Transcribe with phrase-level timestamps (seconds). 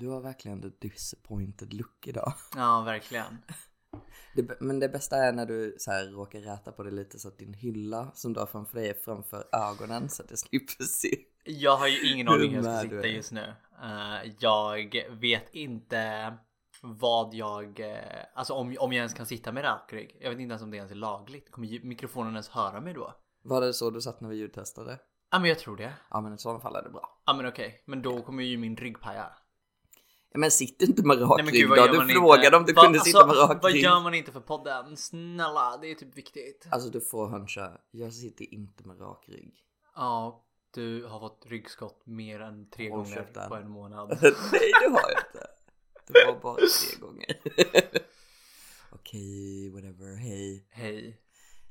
[0.00, 2.32] Du har verkligen the disappointed look idag.
[2.56, 3.38] Ja, verkligen.
[4.34, 7.28] Det, men det bästa är när du så här råkar räta på det lite så
[7.28, 10.84] att din hylla som du har framför dig är framför ögonen så att jag slipper
[10.84, 11.18] se.
[11.44, 13.54] Jag har ju ingen aning hur jag ska sitta just nu.
[13.82, 16.34] Eh, jag vet inte
[16.82, 17.96] vad jag, eh,
[18.34, 20.16] alltså om, om jag ens kan sitta med rakrygg.
[20.20, 21.50] Jag vet inte ens om det ens är lagligt.
[21.50, 23.14] Kommer mikrofonen ens höra mig då?
[23.42, 24.98] Var det så du satt när vi ljudtestade?
[25.30, 25.92] Ja men jag tror det.
[26.10, 27.22] Ja men i sådana fall är det bra.
[27.26, 29.32] Ja men okej, men då kommer ju min rygg paja.
[30.34, 32.00] Men sitt inte med rak Nej rygg vad då.
[32.02, 32.56] Du frågade inte?
[32.56, 33.82] om du Va- kunde alltså, sitta med rak Vad rygg.
[33.82, 34.96] gör man inte för podden?
[34.96, 36.66] Snälla, det är typ viktigt.
[36.70, 37.72] Alltså du får huncha.
[37.90, 39.54] Jag sitter inte med rak rygg.
[39.96, 40.44] Ja,
[40.74, 43.48] du har fått ryggskott mer än tre Håll gånger käften.
[43.48, 44.08] på en månad.
[44.22, 45.46] Nej det har jag inte.
[46.06, 47.36] Det var bara tre gånger.
[48.92, 50.16] Okej, whatever.
[50.16, 50.64] Hej.
[50.70, 51.20] Hej,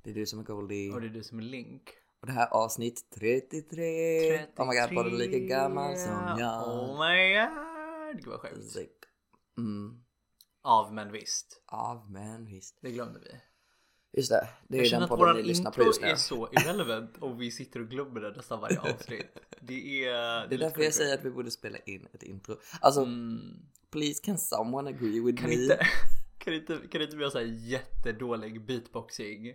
[0.04, 0.91] Det är du som är Goldie.
[0.94, 1.84] och det är du som är Link.
[2.21, 4.48] Och det här är avsnitt 33.
[4.57, 6.68] Oh my god, var du lika gammal som jag?
[6.68, 7.69] Oh my god,
[8.13, 9.05] gud vad sjukt.
[9.58, 10.04] Mm.
[10.62, 12.77] Av men visst, Av men visst.
[12.82, 13.41] det glömde vi.
[14.18, 16.07] Just det, det Jag är känner den att podden ni lyssnar på just nu.
[16.07, 19.37] är så irrelevant och vi sitter och glömmer det nästan varje avsnitt.
[19.62, 20.48] Det är...
[20.48, 22.60] Det är därför jag säger att vi borde spela in ett intro.
[22.82, 23.40] Alltså, Mm,
[23.91, 25.55] please can someone agree with kan me?
[25.55, 25.80] inte,
[26.37, 29.54] kan inte, kan inte vi ha så här jättedålig beatboxing?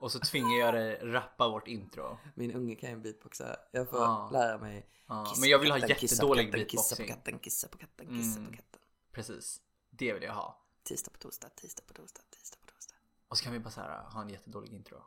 [0.00, 2.18] Och så tvingar jag dig rappa vårt intro.
[2.34, 3.56] Min unge kan ju beatboxa.
[3.72, 4.30] Jag får Ja.
[4.32, 4.86] lära mig.
[5.28, 7.08] Kissa men jag på vill ha katten, på jättedålig katten, Kissa på beatboxing.
[7.08, 8.52] katten, kissa på katten, kissa på Mm.
[8.56, 8.80] katten.
[9.12, 10.66] Precis, det vill jag ha.
[10.82, 12.94] Tisdag på torsdag, tisdag på torsdag, tisdag på torsdag.
[13.28, 15.02] Och så kan vi bara så här ha en jättedålig intro.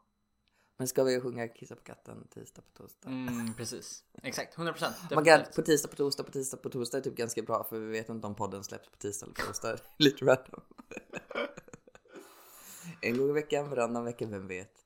[0.77, 3.09] Men ska vi sjunga kissa på katten tisdag på torsdag?
[3.09, 4.03] Mm, precis.
[4.23, 4.95] Exakt, 100%.
[4.95, 5.55] Oh my god, definitivt.
[5.55, 8.09] på tisdag på torsdag på tisdag på torsdag är typ ganska bra för vi vet
[8.09, 9.77] inte om podden släpps på tisdag eller på torsdag.
[9.97, 10.61] Lite random.
[13.01, 14.82] en gång i veckan, varannan vecka, vem vet?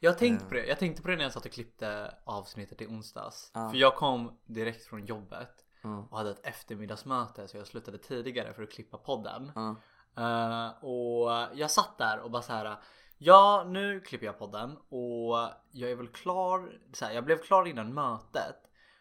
[0.00, 0.66] Jag har tänkt på det.
[0.66, 3.50] Jag tänkte på det när jag satt och klippte avsnittet i onsdags.
[3.54, 3.70] Ja.
[3.70, 5.50] För jag kom direkt från jobbet
[5.84, 6.04] Mm.
[6.04, 9.52] och hade ett eftermiddagsmöte så jag slutade tidigare för att klippa podden.
[9.54, 9.76] Ja.
[10.16, 12.76] Eh, och jag satt där och bara så här.
[13.18, 16.72] Ja, nu klipper jag podden och jag är väl klar.
[16.92, 18.56] Så här, jag blev klar innan mötet.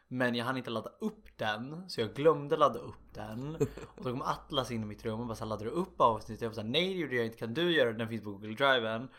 [0.08, 3.56] Men jag hann inte ladda upp den så jag glömde ladda upp den.
[3.98, 6.02] Och så kom Atlas in i mitt rum och bara så här, laddade du upp
[6.02, 6.42] avsnittet?
[6.42, 7.98] Jag var såhär nej det gjorde jag inte, kan du göra det?
[7.98, 9.10] Den finns på Google Driven.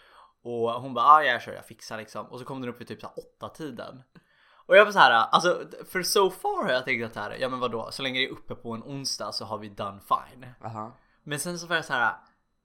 [0.45, 2.27] Och hon bara ah, jag kör, jag fixar liksom.
[2.27, 4.03] Och så kom den upp vid typ så här åtta tiden.
[4.67, 7.49] Och jag var så här, alltså för so far har jag tänkt att här, ja
[7.49, 10.47] men vadå, så länge det är uppe på en onsdag så har vi done fine.
[10.65, 10.93] Aha.
[11.23, 12.17] Men sen så var jag så här.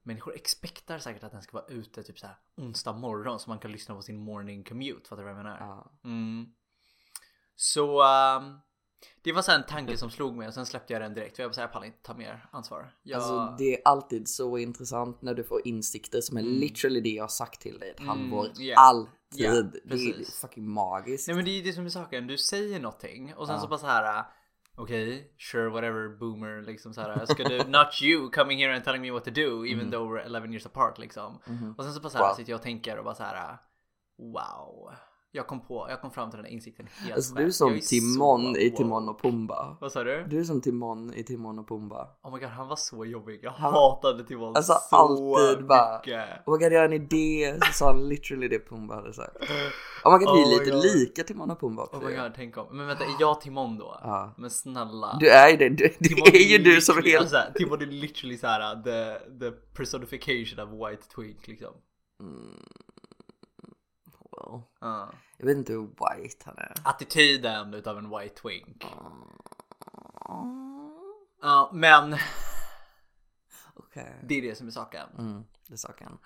[0.02, 3.58] Människor expectar säkert att den ska vara ute typ så här onsdag morgon så man
[3.58, 5.08] kan lyssna på sin morning commute.
[5.08, 5.58] Fattar du vad jag menar?
[5.60, 5.92] Ja.
[6.04, 6.52] Mm.
[7.56, 8.60] Så ehm,
[9.22, 11.36] det var så en tanke som slog mig och sen släppte jag den direkt.
[11.36, 12.92] För jag jag pallar inte ta mer ansvar.
[13.02, 13.16] Jag...
[13.16, 16.54] Alltså det är alltid så intressant när du får insikter som är Mm.
[16.54, 18.46] literally det jag har sagt till dig ett halvår.
[18.60, 18.82] yeah.
[18.86, 19.40] Alltid.
[19.40, 21.28] Yeah, det är fucking magiskt.
[21.28, 22.26] Nej men det är det som är saken.
[22.26, 23.62] Du säger någonting och sen Ja.
[23.62, 24.18] så bara så här.
[24.18, 24.24] äh,
[24.76, 27.26] Okej, sure whatever boomer liksom så här.
[27.26, 30.20] Ska du, not you coming here and telling me what to do even though we're
[30.24, 31.40] 11 years apart liksom.
[31.46, 31.74] Mhm.
[31.78, 32.34] Och sen så bara så här Wow.
[32.34, 33.56] sitter jag och tänker och bara så här.
[34.18, 34.90] Wow.
[35.32, 37.44] Jag kom på, jag kom fram till den här insikten helt Alltså själv.
[37.44, 38.70] du är som Jag är Timon i.
[38.70, 39.76] Timon och Pumba.
[39.80, 40.24] Vad sa du?
[40.28, 42.08] Du är som Timon i Timon och Pumba.
[42.22, 43.40] Oh my god, han var så jobbig.
[43.42, 46.28] Jag Han- hatade Timon Alltså, så alltid bara- mycket.
[46.46, 49.36] Och man kan göra en idé så sa han literally det Pumba hade sagt.
[50.04, 50.82] Man kan bli Oh my lite God.
[50.84, 51.96] lika Timon och Pumba också.
[52.00, 52.76] Oh my god, tänk om.
[52.76, 53.98] Men vänta, är jag Timon då?
[54.02, 54.34] Ja.
[54.38, 55.16] Men snälla.
[55.20, 57.20] Du är ju det, du, det Timon är ju du som är helt...
[57.20, 61.72] alltså, Timon är literally såhär the, the personification of white twink liksom.
[62.20, 62.62] Mm.
[64.46, 64.60] Well.
[64.80, 65.12] Ja.
[65.38, 66.74] Jag vet inte hur white han är.
[66.84, 68.84] Attityden utav en white twink.
[68.84, 69.28] Mm.
[71.42, 72.16] Ja, men
[73.74, 74.20] Okej.
[74.28, 75.08] det är det som är saken.
[75.18, 76.18] Mm, det är saken.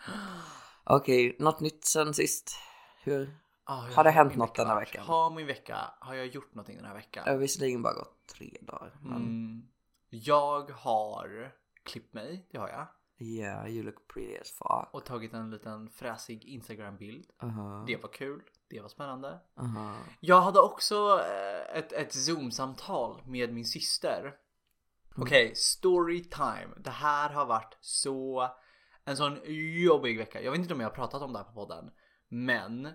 [0.84, 2.56] Okej, något nytt sen sist?
[3.02, 3.36] Hur?
[3.66, 4.88] Jag Har det hänt något denna varit.
[4.88, 5.06] veckan?
[5.06, 7.22] Har min vecka, har jag gjort någonting den här veckan?
[7.26, 8.96] Jag har visserligen bara gått tre dagar.
[9.00, 9.68] Men Mm.
[10.10, 11.52] Jag har
[11.84, 12.86] klippt mig, det har jag.
[13.18, 14.88] Yeah, you look pretty as fuck.
[14.92, 17.26] Och tagit en liten fräsig Instagram-bild.
[17.38, 17.86] Uh-huh.
[17.86, 19.40] Det var kul, det var spännande.
[19.54, 19.96] Uh-huh.
[20.20, 24.34] Jag hade också eh, ett, ett zoom-samtal med min syster.
[25.16, 26.68] Okej, story time.
[26.76, 28.50] Det här har varit så
[29.04, 29.38] en sån
[29.84, 30.42] jobbig vecka.
[30.42, 31.90] Jag vet inte om jag har pratat om det här på podden,
[32.28, 32.86] men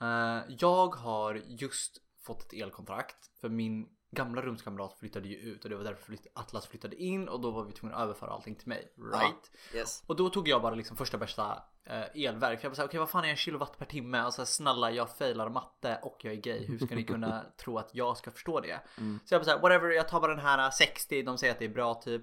[0.00, 5.70] eh, jag har just fått ett elkontrakt för min gamla rumskamrat flyttade ju ut och
[5.70, 8.54] det var därför flytt- Atlas flyttade in och då var vi tvungna att överföra allting
[8.54, 8.92] till mig.
[9.14, 9.50] Right?
[9.74, 10.02] Yes.
[10.06, 12.64] Och då tog jag bara liksom första bästa eh, elverk.
[12.64, 14.18] Jag bara såhär, okej vad fan är en kilowatt per timme?
[14.20, 16.66] Alltså snälla jag failar matte och jag är gay.
[16.66, 18.80] Hur ska ni kunna tro att jag ska förstå det?
[19.26, 21.22] Så jag bara såhär, whatever, jag tar bara den här 60.
[21.22, 22.22] De säger att det är bra typ.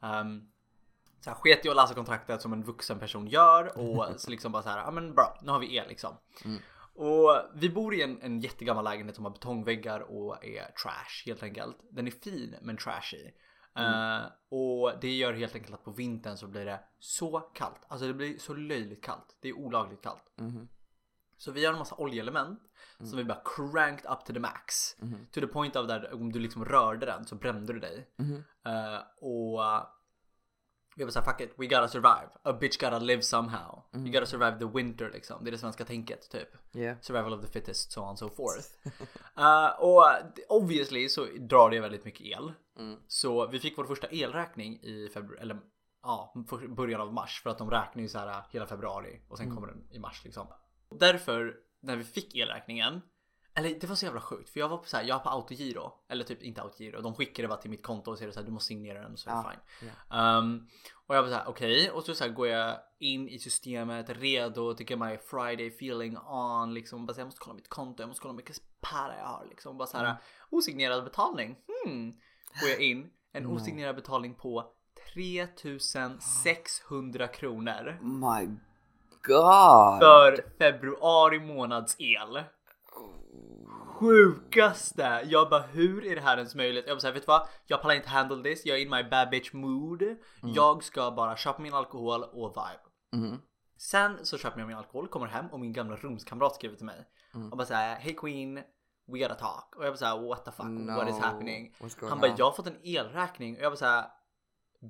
[0.00, 0.50] Um,
[1.20, 4.52] så här, sket i att läsa kontraktet som en vuxen person gör och så liksom
[4.52, 6.16] bara så här, ja men bra, nu har vi el liksom.
[6.94, 11.42] Och vi bor i en, en jättegammal lägenhet som har betongväggar och är trash helt
[11.42, 11.76] enkelt.
[11.90, 13.30] Den är fin men trashy.
[13.76, 17.80] Eh, och det gör helt enkelt att på vintern så blir det så kallt.
[17.88, 19.36] Alltså det blir så löjligt kallt.
[19.40, 20.32] Det är olagligt kallt.
[20.36, 20.68] Mhm.
[21.36, 22.60] Så vi har en massa oljeelement
[22.98, 24.96] som vi bara cranked up to the max.
[25.32, 28.08] To the point of där om du liksom rörde den så brände du dig.
[28.66, 29.86] Eh, och uh,
[30.96, 32.28] vi var såhär fuck it, we gotta survive.
[32.42, 33.82] A bitch gotta live somehow.
[33.94, 35.44] You gotta survive the winter liksom.
[35.44, 36.48] Det är det svenska tänket typ.
[36.76, 37.00] Yeah.
[37.00, 38.66] Survival of the fittest, so on so forth.
[39.36, 40.04] Eh, och
[40.48, 42.52] obviously så drar det väldigt mycket el.
[43.08, 45.60] Så vi fick vår första elräkning i februari, eller
[46.02, 46.34] ja,
[46.68, 47.40] början av mars.
[47.42, 50.24] För att de räknar ju så här hela februari och sen kommer den i mars
[50.24, 50.46] liksom.
[50.90, 53.00] Därför, när vi fick elräkningen
[53.56, 55.28] eller det var så jävla sjukt för jag var på så här, jag var på
[55.30, 58.46] autogiro Eller typ inte autogiro, de skickade bara till mitt konto och säger så här,
[58.46, 59.60] du måste signera den så är det fine
[60.10, 60.68] Ehm,
[61.06, 64.10] Och jag var så här, okej och så, så här, går jag in i systemet
[64.10, 68.02] redo get my Friday feeling on liksom bara så här, jag måste kolla mitt konto,
[68.02, 70.16] jag måste kolla hur mycket para jag har liksom bara så här
[70.50, 72.10] osignerad betalning hmm.
[72.60, 74.72] Går jag in, en osignerad betalning på
[75.14, 78.46] 3600 kronor My
[79.22, 79.98] god.
[80.00, 82.42] för februari månads el.
[84.04, 85.22] Sjukaste!
[85.24, 86.84] Jag bara hur är det här ens möjligt?
[86.86, 87.48] Jag bara såhär, vet du vad?
[87.66, 90.02] Jag pallar inte handle this, jag är in my bad bitch mood.
[90.42, 93.26] Jag ska bara köpa min alkohol och vibe.
[93.26, 93.40] Mhm.
[93.76, 97.08] Sen så köper jag min alkohol, kommer hem och min gamla rumskamrat skriver till mig.
[97.50, 98.54] Och bara såhär, hey queen,
[99.06, 99.76] we gotta talk.
[99.76, 100.66] Och jag bara såhär, what the fuck,
[100.96, 101.74] what is No, happening?
[102.08, 103.56] Han bara, jag har fått en elräkning.
[103.56, 104.04] Och jag bara såhär,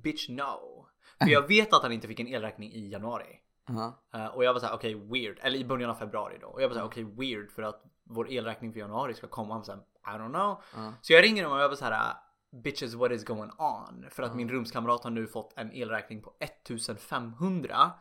[0.03, 0.87] bitch no.
[1.21, 3.39] För jag vet att han inte fick en elräkning i januari.
[3.69, 3.93] Uh-huh.
[4.13, 6.47] Eh, och jag var såhär okej weird, eller i början av februari då.
[6.47, 9.53] Och jag var såhär okej weird för att vår elräkning för januari ska komma.
[9.53, 10.61] Han var såhär I don't know.
[11.01, 12.13] Så jag ringer dem och jag var såhär
[12.63, 14.05] bitches what is going on?
[14.09, 17.91] För att min rumskamrat har nu fått en elräkning på 1500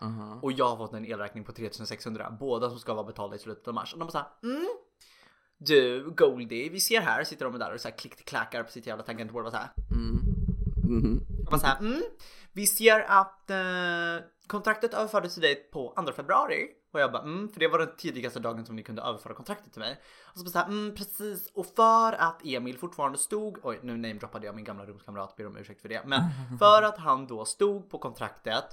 [0.43, 2.37] och jag har fått en elräkning på 3600.
[2.41, 3.93] Båda som ska vara betalda i slutet av mars.
[3.93, 4.67] Och de bara såhär mm.
[5.59, 9.47] Du Goldie, vi ser här, sitter de där och så här på sitt jävla tangentbord
[9.47, 9.73] och så här.
[9.91, 11.21] Mhm.
[11.39, 12.03] Jag bara så här, mm,
[12.53, 16.69] vi ser att eh, kontraktet överfördes till dig på 2 februari.
[16.93, 19.73] Och jag bara, mm, för det var den tidigaste dagen som ni kunde överföra kontraktet
[19.73, 20.01] till mig.
[20.33, 21.51] Och så bara så här, mm, precis.
[21.55, 25.57] Och för att Emil fortfarande stod, oj nu namedroppade jag min gamla rumskamrat, ber om
[25.57, 26.03] ursäkt för det.
[26.07, 26.21] Men
[26.59, 28.65] för att han då stod på kontraktet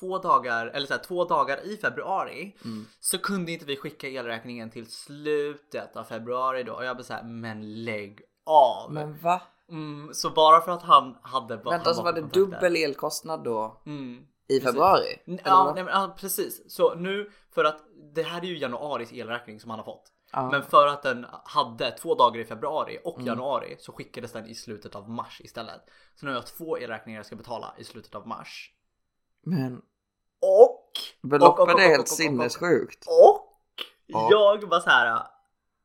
[0.00, 2.56] två dagar, eller så här, två dagar i februari
[3.00, 6.72] så kunde inte vi skicka elräkningen till slutet av februari då.
[6.72, 8.92] Och jag bara så här, men lägg av.
[8.92, 9.42] Men va?
[9.68, 13.82] Mm, så bara för att han hade Vänta, han så var det dubbel elkostnad då
[13.86, 14.26] Mm.
[14.48, 15.18] I februari?
[15.44, 16.70] Ja, nej, men, ja, precis.
[16.74, 17.80] Så nu för att
[18.14, 20.12] det här är ju januaris elräkning som han har fått.
[20.32, 20.50] Ja.
[20.50, 23.26] Men för att den hade två dagar i februari och Mm.
[23.26, 25.80] januari så skickades den i slutet av mars istället.
[26.14, 28.72] Så nu har jag två elräkningar jag ska betala i slutet av mars.
[29.42, 29.82] Men
[30.40, 30.90] Och...
[31.22, 33.04] beloppet är helt sinnessjukt.
[33.06, 33.42] Och
[34.06, 34.28] Ja.
[34.30, 35.22] jag bara så här.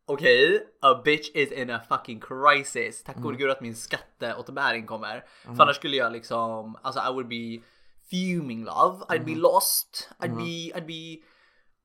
[0.06, 3.04] Okej, a bitch is in a fucking crisis.
[3.04, 5.26] Tack gode gud att min skatteåterbäring kommer.
[5.44, 7.66] För annars skulle jag liksom, alltså I would be
[8.12, 9.06] fuming love.
[9.10, 10.10] I'd be lost.
[10.20, 11.24] I'd be, I'd be,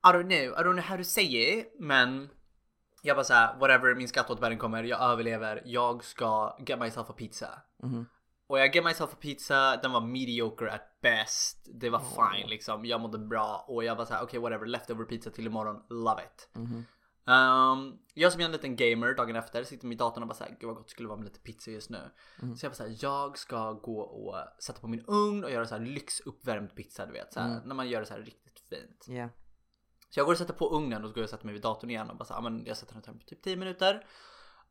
[0.03, 1.75] I don't know, I don't know how to say it.
[1.79, 2.29] Men
[3.01, 5.61] jag bara såhär, whatever min skatteåterbäring kommer, jag överlever.
[5.65, 7.61] Jag ska get myself a pizza.
[8.49, 11.67] Och jag get myself a pizza, den var mediocre at best.
[11.73, 15.29] Det var fine liksom, jag mådde bra och jag var såhär okej whatever, leftover pizza
[15.29, 16.49] till imorgon, love it.
[17.27, 20.57] Um, jag som är en liten gamer dagen efter sitter med datorn och bara såhär,
[20.59, 21.99] gud vad gott det skulle vara med lite pizza just nu.
[22.55, 25.81] Så jag bara såhär, jag ska gå och sätta på min ugn och göra såhär
[25.81, 29.05] lyxuppvärmd pizza du vet, såhär, när man gör det såhär riktigt fint.
[29.07, 29.29] Ja.
[30.09, 31.61] Så jag går och sätter på ugnen och så går jag och sätter mig vid
[31.61, 34.05] datorn igen och bara så, ja, men jag sätter den på typ 10 minuter.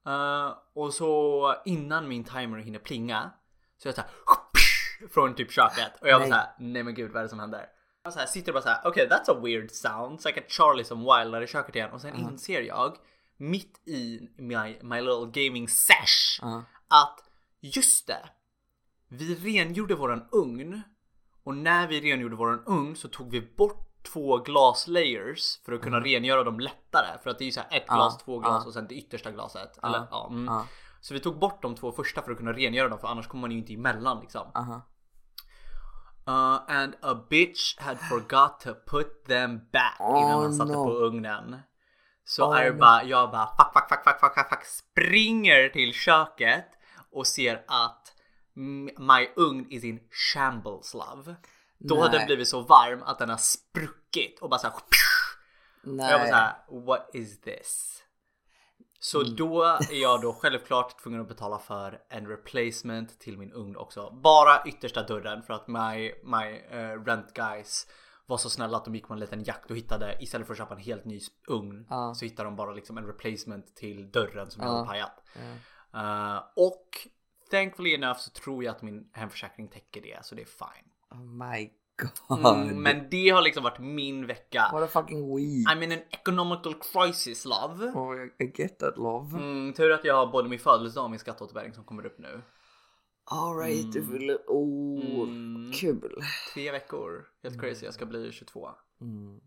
[0.07, 3.31] Eh, och så innan min timer hinner plinga
[3.79, 4.11] så jag såhär
[5.11, 7.67] från typ köket och jag bara såhär nej men gud vad är det som händer?
[8.07, 10.41] Jag så här, sitter och bara såhär okej okay, that's a weird sound, it's like
[10.41, 12.97] a Charlie som wildar i köket igen och sen inser jag
[13.37, 16.63] mitt i my, my little gaming sesh Ja.
[16.89, 17.21] att
[17.61, 18.29] just det,
[19.09, 20.83] vi rengjorde våran ugn
[21.45, 26.01] och när vi rengjorde våran ugn så tog vi bort två glaslayers för att kunna
[26.01, 27.19] rengöra dem lättare.
[27.23, 29.31] För att det är ju så här ett glas, två glas och sen det yttersta
[29.31, 29.79] glaset.
[29.83, 30.45] Eller, mm.
[30.45, 30.67] ja.
[31.01, 33.41] Så vi tog bort de två första för att kunna rengöra dem för annars kommer
[33.41, 34.47] man ju inte emellan liksom.
[36.29, 40.85] Uh, and a bitch had forgot to put them back innan Oh, han satte no.
[40.85, 41.61] på ugnen.
[42.25, 42.81] Så Oh, jag, no.
[42.81, 46.67] bara, jag bara fuck, fuck, fuck, fuck, fuck, fuck, fuck, springer till köket
[47.13, 48.13] och ser att
[48.99, 51.37] my ugn is in shambles love.
[51.79, 52.27] Då hade den Nej.
[52.27, 54.83] blivit så varm att den har spruckit och bara såhär och
[55.83, 56.29] jag Nej.
[56.29, 56.55] såhär,
[56.87, 58.03] what is this?
[59.01, 59.37] Så Mm.
[59.37, 64.11] då är jag då självklart tvungen att betala för en replacement till min ugn också.
[64.23, 67.87] Bara yttersta dörren för att my, my eh, rent guys
[68.27, 70.59] var så snälla att de gick på en liten jakt och hittade istället för att
[70.59, 72.15] köpa en helt ny ugn Ja.
[72.15, 74.75] så hittade de bara liksom en replacement till dörren som jag Ja.
[74.77, 75.23] hade pajat.
[75.93, 76.37] Ja.
[76.37, 76.89] Eh, och
[77.51, 80.91] thankfully enough så tror jag att min hemförsäkring täcker det så det är fine.
[81.11, 82.39] Oh my god.
[82.39, 84.69] Mm, men det har liksom varit min vecka.
[84.73, 85.69] What a fucking week.
[85.69, 87.85] I'm in an economical crisis love.
[87.95, 89.37] Oh, I- get that love.
[89.39, 92.43] Mm, tur att jag har både min födelsedag och min skatteåterbäring som kommer upp nu.
[93.31, 94.39] Alright, du fyller...
[94.47, 95.73] Oh, Mm.
[95.73, 96.23] kul.
[96.55, 97.25] Tre veckor.
[97.43, 97.85] Helt crazy.
[97.85, 98.69] Jag ska bli 22.
[99.01, 99.41] Mm.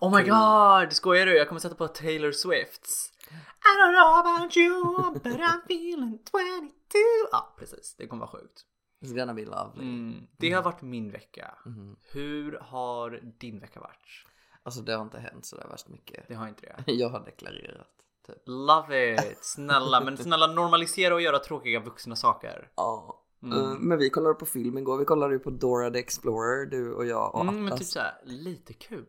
[0.00, 0.92] Oh my god!
[0.92, 1.36] Skojar du?
[1.36, 3.12] Jag kommer sätta på Taylor Swifts.
[3.30, 6.98] I don't know about you but I'm feeling 22.
[7.32, 7.94] Ja, precis.
[7.98, 8.64] Det kommer vara sjukt.
[9.00, 9.82] It's gonna be lovely.
[9.84, 11.54] Mm, det har varit min vecka.
[11.66, 11.96] Mhm.
[12.12, 14.26] Hur har din vecka varit?
[14.62, 16.28] Alltså det har inte hänt sådär värst mycket.
[16.28, 16.92] Det har inte det.
[16.92, 17.86] Jag har deklarerat.
[18.26, 18.36] Typ.
[18.46, 19.38] Love it!
[19.44, 22.68] Snälla, men snälla normalisera och göra tråkiga vuxna saker.
[22.74, 23.16] Ja.
[23.42, 23.58] Mm.
[23.58, 24.98] Eh, men vi kollade på film igår.
[24.98, 27.78] Vi kollade ju på Dora the Explorer, du och jag och Mm, men Atlas.
[27.80, 29.06] typ såhär, lite kul.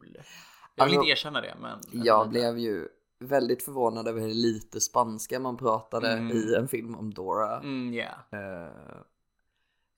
[0.75, 1.79] Jag vill Alltså, inte erkänna det, men...
[1.91, 2.87] Jag blev ju
[3.19, 6.37] väldigt förvånad över hur lite spanska man pratade Mm.
[6.37, 7.59] i en film om Dora.
[7.59, 8.15] Mm, yeah.
[8.33, 9.01] Uh,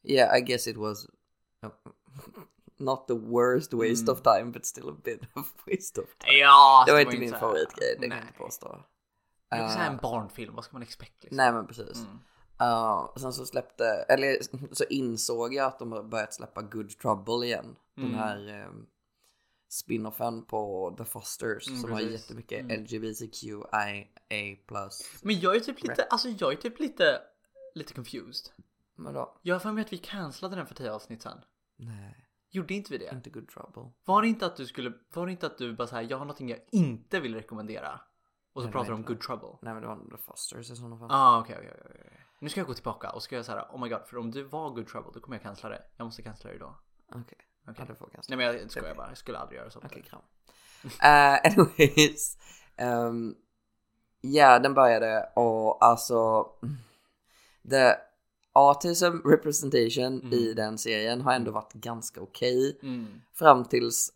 [0.04, 1.08] yeah, I guess it was
[1.66, 1.70] uh,
[2.78, 4.14] not the worst waste Mm.
[4.14, 6.34] of time, but still a bit of waste of time.
[6.40, 8.84] Ja, det var inte min favoritgrej, det kan jag inte påstå.
[9.50, 11.38] Det är så här Uh, en barnfilm, vad ska man expect liksom?
[11.38, 11.98] nej men precis.
[11.98, 12.20] Mm.
[12.62, 14.38] Uh, sen så släppte, eller
[14.76, 17.76] så insåg jag att de har börjat släppa Good Trouble igen.
[17.96, 18.20] Den Mm.
[18.20, 18.86] här um,
[19.70, 22.22] spin-offen på The Fosters Mm, som har precis.
[22.22, 22.84] jättemycket Mm.
[22.84, 24.90] LGBTQIA+.
[25.22, 27.22] Men jag är typ lite, alltså jag är typ lite,
[27.76, 28.52] lite confused.
[28.96, 29.38] Vadå?
[29.42, 31.38] Jag har för mig att vi cancellade den för tio avsnitt sen.
[31.76, 33.10] Nej, Gjorde inte vi det?
[33.14, 33.92] inte Good Trouble.
[34.06, 36.26] Var det inte att du skulle, var det inte att du bara såhär, jag har
[36.26, 38.00] någonting jag inte vill rekommendera?
[38.54, 39.58] Och så Nej, pratar du det om Good Trouble.
[39.62, 41.08] Nej men det var The Fosters i sådana fall.
[41.12, 42.20] Ah, okej, okej, okej, okej.
[42.40, 44.44] Nu ska jag gå tillbaka och ska jag säga oh my god, för om du
[44.44, 45.84] var Good Trouble då kommer jag cancella det.
[45.98, 46.76] Jag måste cancella det då.
[47.10, 47.76] Okej, Okej.
[47.78, 48.36] ja, du får kanske.
[48.36, 49.80] Nej men jag skojar bara, jag skulle aldrig göra så.
[49.80, 50.22] Okej, kram.
[50.84, 50.90] Uh,
[51.44, 52.38] anyways.
[52.82, 53.36] Um,
[54.22, 56.46] ja, den började och alltså...
[57.70, 57.96] The
[58.54, 60.34] autism representation Mm.
[60.34, 62.80] i den serien har ändå varit ganska okej.
[62.84, 63.08] Mm.
[63.34, 64.10] Fram tills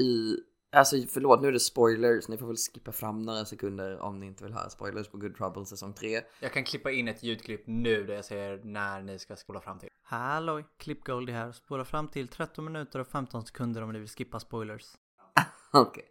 [0.00, 0.36] i...
[0.72, 2.28] Alltså förlåt, nu är det spoilers.
[2.28, 5.36] Ni får väl skippa fram några sekunder om ni inte vill höra spoilers på Good
[5.36, 6.20] Trouble säsong 3.
[6.40, 9.78] Jag kan klippa in ett ljudklipp nu där jag säger när ni ska spola fram
[9.78, 9.88] till.
[10.02, 11.52] Halloj, Klipp Goldie här.
[11.52, 14.84] Spola fram till 13 minuter och 15 sekunder om ni vill skippa spoilers.
[15.72, 16.04] Okej.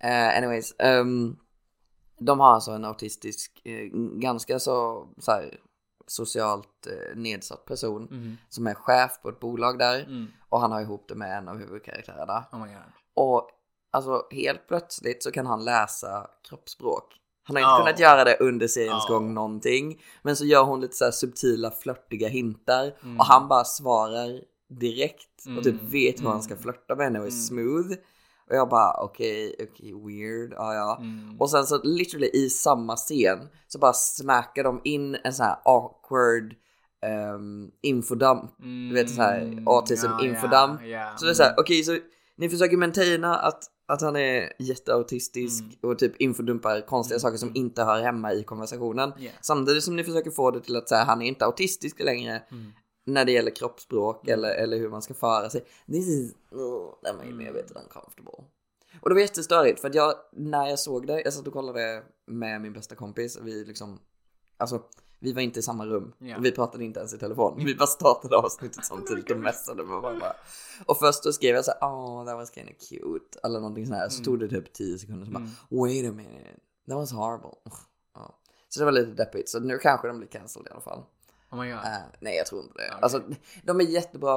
[0.00, 0.74] Eh, anyways.
[0.78, 1.36] ehm,
[2.20, 3.84] de har alltså en autistisk, eh,
[4.18, 5.60] ganska så, så här,
[6.06, 8.36] socialt eh, nedsatt person Mm.
[8.48, 10.26] som är chef på ett bolag där Mm.
[10.48, 12.44] och han har ihop det med en av huvudkaraktärerna.
[12.52, 12.66] Oh.
[13.14, 13.48] Och
[13.92, 17.20] alltså helt plötsligt så kan han läsa kroppsspråk.
[17.46, 17.78] Han har inte Ja.
[17.84, 19.14] kunnat göra det under seriens Ja.
[19.14, 20.02] gång någonting.
[20.22, 23.18] Men så gör hon lite så här subtila flörtiga hintar Mm.
[23.20, 25.90] och han bara svarar direkt och typ Mm.
[25.90, 26.62] vet hur han ska Mm.
[26.62, 27.40] flörta med henne och är Mm.
[27.40, 27.94] smooth.
[28.50, 30.98] Och jag bara okej, okej, weird, ja ja.
[31.00, 31.36] Mm.
[31.40, 35.56] Och sen så literally i samma scen så bara smackar de in en sån här
[35.64, 36.54] awkward
[37.34, 38.54] um, infodump.
[38.88, 40.18] Du vet så här autism Mm.
[40.18, 40.80] Ja, infodump.
[40.82, 41.12] ja, ja.
[41.16, 41.98] Så det är så här, okej så
[42.36, 45.76] ni försöker maintaina att, att han är jätteautistisk Mm.
[45.82, 47.20] och typ infodumpar konstiga Mm.
[47.20, 49.12] saker som inte hör hemma i konversationen.
[49.18, 49.34] Yeah.
[49.40, 52.72] Samtidigt som ni försöker få det till att säga han är inte autistisk längre Mm.
[53.04, 54.38] När det gäller kroppsspråk Mm.
[54.38, 55.64] eller, eller hur man ska föra sig.
[55.86, 58.44] This is, oh, that made me a bit uncomfortable.
[59.00, 62.02] Och det var jättestörigt för att jag, när jag såg det, jag satt och kollade
[62.26, 63.98] med min bästa kompis vi liksom,
[64.56, 64.82] alltså
[65.18, 66.36] vi var inte i samma rum Ja.
[66.36, 67.64] och vi pratade inte ens i telefon.
[67.64, 70.32] Vi bara startade avsnittet samtidigt och messade med varandra.
[70.86, 73.86] Och först då skrev jag så här, oh that was kind of cute, eller någonting
[73.86, 74.08] sånt här.
[74.08, 74.24] Så Mm.
[74.24, 75.50] tog det typ 10 sekunder så bara, Mm.
[75.70, 77.50] wait a minute, that was horrible.
[78.68, 81.02] Så det var lite deppigt, så nu kanske de blir cancelled i alla fall.
[81.54, 81.78] Oh my god.
[81.84, 82.88] Eh, nej, jag tror inte det.
[82.88, 82.98] Okej.
[83.02, 83.22] Alltså,
[83.62, 84.34] de är jättebra.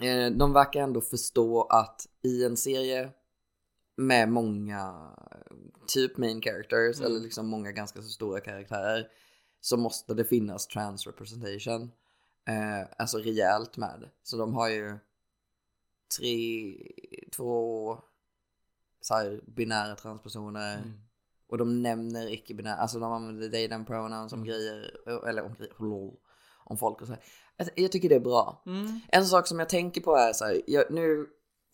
[0.00, 3.10] Eh, de verkar ändå förstå att i en serie
[3.96, 5.10] med många
[5.86, 7.10] typ main characters Mm.
[7.10, 9.08] eller liksom många ganska så stora karaktärer
[9.60, 11.92] så måste det finnas trans representation.
[12.48, 14.10] Eh, alltså rejält med.
[14.22, 14.98] Så de har ju
[16.18, 16.74] tre,
[17.36, 17.98] två
[19.00, 20.74] så här, binära transpersoner.
[20.74, 20.92] Mm.
[21.50, 25.74] Och de nämner icke-binära, alltså de använder they them pronouns om grejer, eller om grejer,
[25.78, 26.16] lol,
[26.64, 27.22] om folk och så här.
[27.56, 28.62] Jag, jag tycker det är bra.
[28.66, 29.00] Mm.
[29.08, 31.26] En sak som jag tänker på är så här, jag, nu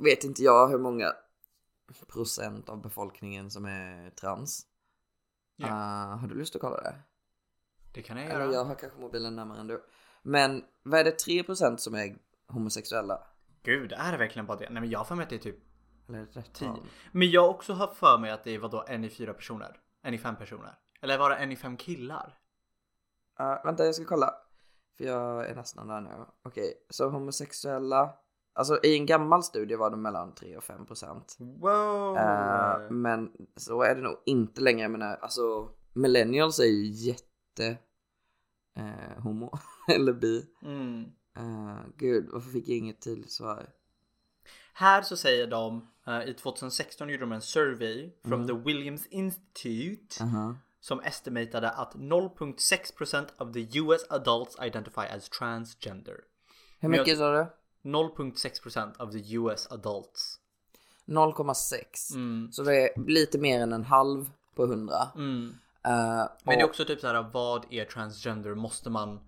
[0.04, 1.12] vet inte jag hur många
[2.12, 4.66] procent av befolkningen som är trans.
[5.56, 5.66] Ja.
[5.70, 6.94] Ah, har du lust att kolla det?
[7.94, 8.52] Det kan jag Eller göra.
[8.52, 9.82] jag har kanske mobilen närmare än du.
[10.22, 12.16] Men vad är det 3% som är
[12.48, 13.22] homosexuella?
[13.62, 14.70] Gud, är det verkligen bara det?
[14.70, 15.58] Nej men jag har för mig att det är typ
[16.08, 16.80] Eller rätt tal?
[17.12, 19.80] Men jag har också haft för mig att det var då en i fyra personer.
[20.02, 20.78] En i fem personer.
[21.00, 22.38] Eller var det en i fem killar?
[23.36, 24.34] Ah, vänta, jag ska kolla.
[24.96, 26.10] För jag är nästan där nu.
[26.42, 28.14] Okej, så homosexuella.
[28.52, 31.36] Alltså i en gammal studie var det mellan 3 och 5 procent.
[31.38, 32.16] Wow!
[32.16, 34.82] Eh, men så är det nog inte längre.
[34.82, 37.78] Jag menar, alltså millennials är ju jätte
[38.76, 39.58] eh, homo
[39.94, 40.46] eller bi.
[40.62, 41.04] Mm.
[41.38, 43.66] Uh, gud, varför fick jag inget tydligt svar?
[44.78, 50.24] Här så säger de eh, i 2016 gjorde de en survey from the Williams Institute
[50.24, 50.56] Uh-huh.
[50.80, 56.16] som estimatade att 0.6% of the US adults identify as transgender.
[56.80, 57.46] Hur mycket sa du?
[57.90, 60.38] 0.6% of the US adults.
[61.06, 62.14] 0,6.
[62.14, 62.52] Mm.
[62.52, 64.94] Så det är lite mer än en halv på 100.
[65.14, 65.54] Mm.
[65.84, 65.92] Eh,
[66.44, 68.54] Men det är också typ så här, vad är transgender?
[68.54, 69.20] Måste man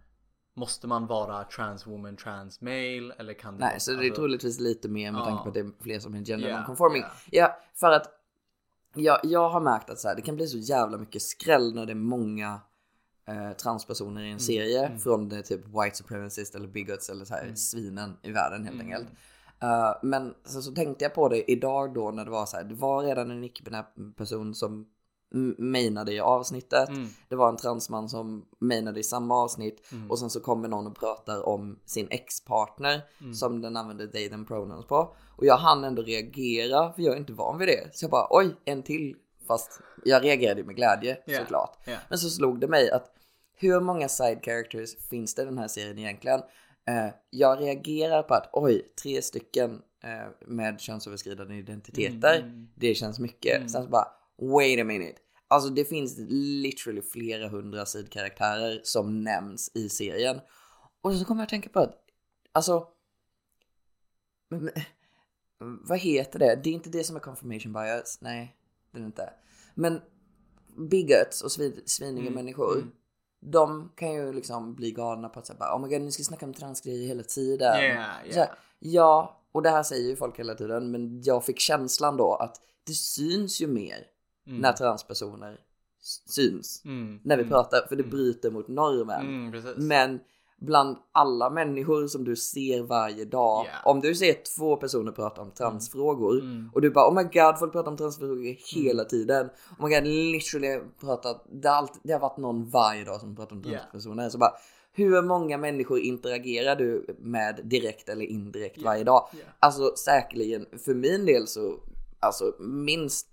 [0.59, 4.01] Måste man vara trans woman, trans male eller kan det Nej, vara- så det är
[4.01, 5.25] alltså- troligtvis lite mer med Ja.
[5.25, 6.97] tanke på att det är fler som är gender Yeah, non-conforming.
[6.99, 7.11] yeah.
[7.31, 8.07] Ja, för att
[8.95, 11.87] jag, jag har märkt att så här, det kan bli så jävla mycket skräll när
[11.87, 12.61] det är många
[13.27, 17.35] eh, transpersoner Mm, i en serie från det typ white supremacist eller bigots eller så
[17.35, 17.47] Mm.
[17.49, 19.07] här svinen i världen helt enkelt.
[19.61, 22.65] Eh, men så, så tänkte jag på det idag då när det var så här,
[22.65, 23.85] det var redan en icke-binär
[24.17, 24.87] person som
[25.59, 26.89] mainade i avsnittet.
[26.89, 27.09] Mm.
[27.29, 30.97] Det var en transman som mainade i samma avsnitt och sen så kommer någon och
[30.99, 33.03] pratar om sin ex-partner
[33.35, 35.17] som den använder they them pronouns på.
[35.37, 37.97] Och jag hann ändå reagera för jag är inte van vid det.
[37.97, 39.17] Så jag bara oj, en till.
[39.47, 41.79] Fast jag reagerade med glädje Ja, såklart.
[41.85, 41.97] ja.
[42.09, 43.13] Men så slog det mig att
[43.57, 46.41] hur många side characters finns det i den här serien egentligen?
[46.89, 52.39] Eh, jag reagerar på att oj, tre stycken eh, med könsöverskridande identiteter.
[52.41, 53.71] Mm, Det känns mycket.
[53.71, 54.09] Sen så bara
[54.39, 55.19] wait a minute.
[55.49, 60.41] Alltså det finns literally flera hundra sidkaraktärer som nämns i serien.
[61.01, 62.05] Och så kommer jag att tänka på att,
[62.53, 62.87] alltså,
[64.49, 64.71] men-
[65.61, 66.61] vad heter det?
[66.65, 68.19] Det är inte det som är confirmation bias.
[68.21, 68.57] Nej,
[68.93, 69.31] det är det inte.
[69.75, 70.01] Men
[70.91, 72.91] bigots och svin, sviniga Mm, människor, mm.
[73.41, 76.47] de kan ju liksom bli galna på att säga oh my god, ni ska snacka
[76.47, 77.77] om transgrejer hela tiden.
[77.81, 78.57] Yeah, Så här, yeah.
[78.79, 82.61] ja, och det här säger ju folk hela tiden, men jag fick känslan då att
[82.85, 84.07] det syns ju mer
[84.49, 84.61] Mm.
[84.61, 85.61] när transpersoner
[86.27, 86.83] syns.
[86.85, 87.21] Mm.
[87.25, 87.51] När vi mm.
[87.51, 89.21] pratar, för det bryter mot normen.
[89.21, 89.63] Mm.
[89.77, 90.21] Men
[90.61, 93.91] bland alla människor som du ser varje dag, Ja.
[93.91, 96.71] om du ser två personer prata om transfrågor Mm.
[96.75, 99.49] och du bara oh my god folk pratar om transfrågor hela tiden.
[99.79, 103.37] Oh my god literally pratat, det har, alltid, det har varit någon varje dag som
[103.37, 104.29] pratar om transpersoner.
[104.31, 104.53] Så bara
[104.93, 108.85] hur många människor interagerar du med direkt eller indirekt Ja.
[108.85, 109.29] varje dag?
[109.59, 111.75] Alltså säkerligen för min del så
[112.21, 113.29] alltså minst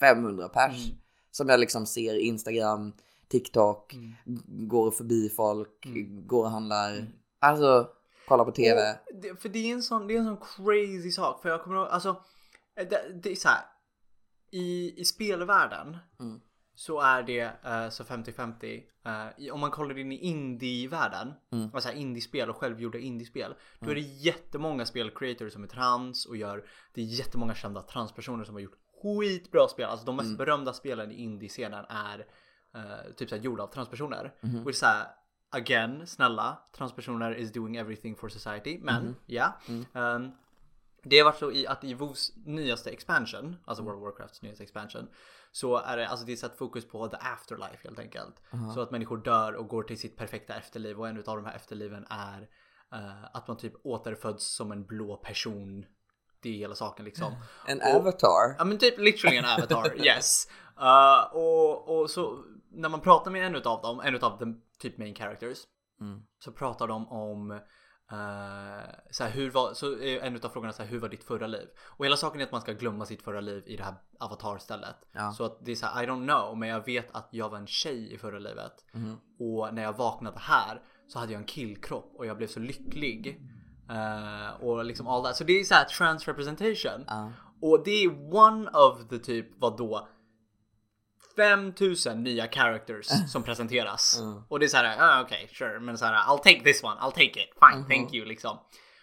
[0.00, 0.98] 500 pers Mm.
[1.30, 2.92] som jag liksom ser Instagram,
[3.28, 4.12] TikTok, Mm.
[4.68, 5.86] går förbi folk,
[6.26, 7.06] går och handlar,
[7.38, 7.88] alltså
[8.28, 8.80] kollar på TV.
[8.92, 11.42] Och det, för det är en sån, det är en sån crazy sak.
[11.42, 12.22] För jag kommer ihåg, alltså.
[12.74, 13.64] Det, det är så här.
[14.50, 16.40] I, i spelvärlden Mm.
[16.74, 18.82] så är det eh, så 50-50.
[19.06, 21.70] Eh, i- om man kollar in i indie-världen, Mm.
[21.74, 23.54] alltså indiespel och självgjorda indiespel.
[23.80, 28.44] Då är det jättemånga spelcreators som är trans och gör, det är jättemånga kända transpersoner
[28.44, 29.88] som har gjort skitbra spel.
[29.88, 30.36] Alltså de mest Mm.
[30.36, 32.26] berömda spelen i indie-scenen är
[32.74, 34.34] eh, typ såhär gjorda av transpersoner.
[34.40, 34.58] Mhm.
[34.58, 35.06] Och det är såhär,
[35.50, 38.78] again, snälla, transpersoner is doing everything for society.
[38.82, 39.14] Men, Mhm.
[39.26, 39.56] ja.
[39.68, 39.84] Mm.
[39.94, 40.30] Ehm,
[41.02, 43.94] det har varit så i att i WoWs nyaste expansion, alltså Mm.
[43.94, 45.08] World of Warcrafts nyaste expansion,
[45.52, 48.42] så är det, alltså det är satt fokus på the afterlife helt enkelt.
[48.74, 51.54] Så att människor dör och går till sitt perfekta efterliv och en av de här
[51.56, 52.48] efterliven är
[52.92, 55.86] eh, att man typ återföds som en blå person.
[56.46, 57.34] Det är hela saken liksom.
[57.66, 58.56] En Och- avatar.
[58.58, 60.48] Ja men typ literally en avatar, yes.
[60.80, 64.98] Uh, och, och så när man pratar med en utav dem, en utav de typ
[64.98, 65.58] main characters.
[66.00, 66.22] Mm.
[66.38, 67.58] Så pratar de om uh,
[69.10, 71.68] så här, hur var, så är en utav frågorna här, hur var ditt förra liv?
[71.84, 74.96] Och hela saken är att man ska glömma sitt förra liv i det här avatarstället.
[75.12, 75.32] Ja.
[75.32, 77.58] Så att det är så här, I don't know, men jag vet att jag var
[77.58, 78.72] en tjej i förra livet.
[78.92, 79.16] Mhm.
[79.38, 83.40] Och när jag vaknade här så hade jag en killkropp och jag blev så lycklig.
[83.90, 85.36] Eh, och liksom all that.
[85.36, 87.04] Så det är så här trans representation.
[87.06, 87.32] Ja.
[87.62, 90.08] Och det är one of the typ vadå
[91.36, 94.18] 5000 nya characters som presenteras.
[94.20, 94.42] Mm.
[94.48, 96.94] Och det är så här, ah, okej, sure, men så här, I'll take this one,
[97.00, 97.88] I'll take it, fine, Mhm.
[97.88, 98.58] thank you liksom.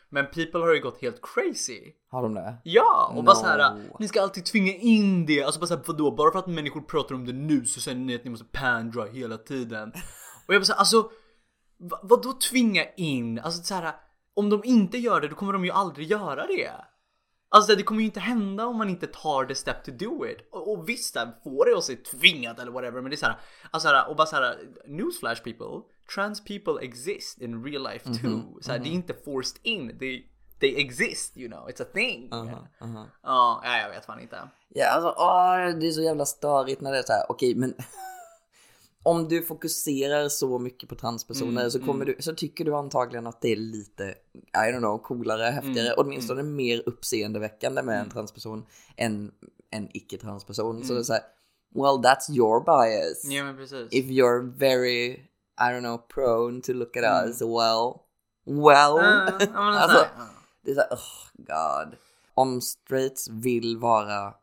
[0.09, 1.81] Men people har ju gått helt crazy.
[2.11, 2.57] Har de det?
[2.63, 3.39] Ja, och bara No.
[3.39, 5.43] så här, ni ska alltid tvinga in det.
[5.43, 6.11] Alltså bara så här, vadå?
[6.15, 9.05] Bara för att människor pratar om det nu så säger ni att ni måste pandra
[9.05, 9.89] hela tiden.
[10.47, 11.09] Och jag bara så här, alltså
[11.79, 13.39] va, vadå tvinga in?
[13.39, 13.93] Alltså så här,
[14.35, 16.71] om de inte gör det då kommer de ju aldrig göra det.
[17.49, 20.37] Alltså det kommer ju inte hända om man inte tar the step to do it.
[20.51, 23.25] Och, och visst, där får det att se tvingat eller whatever, men det är så
[23.25, 23.39] här,
[23.71, 25.81] alltså så här, och bara så här, newsflash people,
[26.15, 28.61] trans people exist in real life too.
[28.61, 30.27] Så här, det är inte forced in, they,
[30.59, 32.29] they exist, you know, it's a thing.
[32.31, 33.07] Aha, aha.
[33.23, 34.49] Ja, ja, jag vet fan inte.
[34.69, 37.73] Ja, alltså åh, det är så jävla störigt när det är så här, okej, men
[39.03, 43.27] om du fokuserar så mycket på transpersoner Mm, så kommer du, så tycker du antagligen
[43.27, 48.09] att det är lite, I don't know, coolare, häftigare, Mm, åtminstone mer uppseendeväckande med en
[48.09, 48.65] transperson
[48.97, 49.31] än
[49.69, 50.83] en icke-transperson.
[50.83, 51.23] Så det är så här,
[51.75, 53.25] well that's your bias.
[53.25, 53.87] Ja men precis.
[53.91, 55.19] If you're very
[55.57, 58.05] I don't know, prone to look at us, well,
[58.45, 58.97] well.
[58.97, 60.25] Mm, men alltså, så här, ja.
[60.61, 61.97] det är såhär, oh god.
[62.33, 64.33] Om straights vill vara,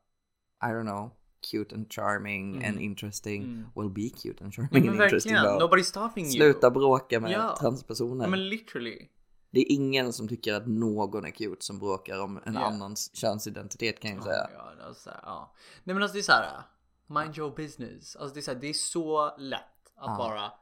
[0.62, 1.10] I don't know,
[1.50, 4.80] cute and charming and interesting, well be cute and charming Mm.
[4.82, 6.32] Men and interesting verkligen, nobody's stopping you.
[6.32, 7.56] Sluta bråka med Ja.
[7.60, 8.24] transpersoner.
[8.24, 9.08] Ja, men literally.
[9.52, 12.60] Det är ingen som tycker att någon är cute som bråkar om en Ja.
[12.60, 14.48] annans könsidentitet kan jag säga.
[14.54, 15.54] Ja, så här, ja.
[15.84, 16.62] Nej men alltså det är så här.
[17.06, 18.16] Mind your business.
[18.16, 19.60] Alltså det är så, här, det är så lätt
[19.96, 20.52] att bara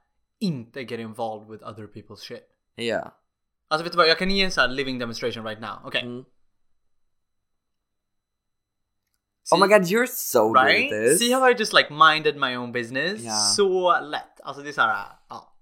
[0.40, 2.48] inte get involved with other people's shit.
[2.74, 3.14] Ja.
[3.68, 5.76] Alltså vet du vad, jag kan ge en sån här living demonstration right now.
[5.84, 6.02] Okej.
[6.02, 6.24] Mm.
[9.50, 10.90] See- Oh my god, you're so good at Right?
[10.90, 11.18] this.
[11.18, 13.20] See how I just like minded my own business?
[13.20, 13.32] Ja.
[13.32, 14.40] Så lätt.
[14.40, 15.54] Alltså det är så här, ja.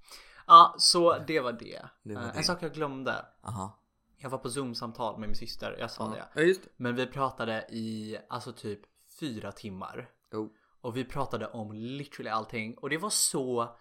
[0.47, 1.83] Ja, så det var det.
[2.03, 2.39] Det var Eh, det.
[2.39, 3.25] En sak jag glömde.
[3.43, 3.79] Aha.
[4.19, 6.25] Jag var på zoom-samtal med min syster, jag sa det.
[6.35, 6.69] Ja, just det.
[6.77, 8.81] Men vi pratade i alltså typ
[9.21, 10.09] fyra timmar.
[10.33, 10.47] Oh.
[10.81, 13.77] Och vi pratade om literally allting och det var så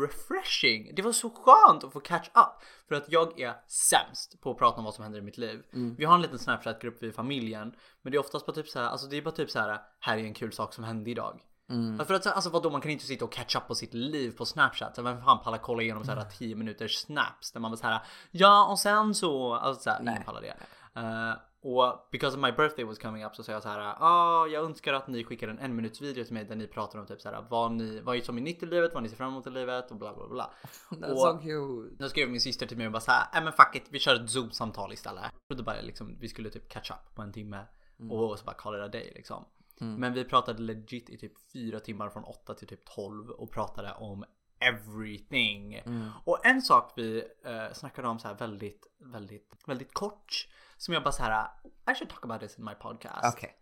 [0.00, 0.94] refreshing.
[0.94, 2.62] Det var så skönt att få catch up.
[2.88, 5.62] För att jag är sämst på att prata om vad som händer i mitt liv.
[5.96, 7.74] Vi har en liten snapchat-grupp i familjen.
[8.02, 9.80] Men det är oftast bara typ så här, alltså det är bara typ så här,
[10.00, 11.40] här är en kul sak som hände idag.
[11.70, 12.06] Mm.
[12.06, 14.46] För att alltså vadå, man kan inte sitta och catch up på sitt liv på
[14.46, 14.96] snapchat.
[14.96, 17.86] Så vem fan pallar kolla igenom så här 10 minuters snaps där man bara så
[17.86, 20.56] här, ja och sen så, alltså så här, ingen pallar det.
[21.00, 21.34] Eh,
[21.66, 24.64] och because of my birthday was coming up så sa jag så här, ah, jag
[24.64, 27.20] önskar att ni skickar en en minuts video till mig där ni pratar om typ
[27.20, 29.46] så här, vad ni, vad som är nytt i livet, vad ni ser fram emot
[29.46, 30.50] i livet och bla bla bla.
[30.90, 32.02] That's Och- so cute.
[32.02, 34.24] Då skrev min syster till mig och bara såhär, nej men fuck it, vi kör
[34.24, 35.22] ett zoom-samtal istället.
[35.22, 37.64] Jag trodde bara liksom, vi skulle typ catch up på en timme
[38.10, 39.44] och så bara call it a day liksom.
[39.78, 43.92] Men vi pratade legit i typ fyra timmar från 8 till typ 12 och pratade
[43.92, 44.24] om
[44.68, 45.80] everything.
[46.24, 51.02] Och en sak vi eh, snackade om så här väldigt, väldigt, väldigt kort som jag
[51.02, 51.48] bara så här,
[51.90, 53.56] I should talk about this in my podcast Okej.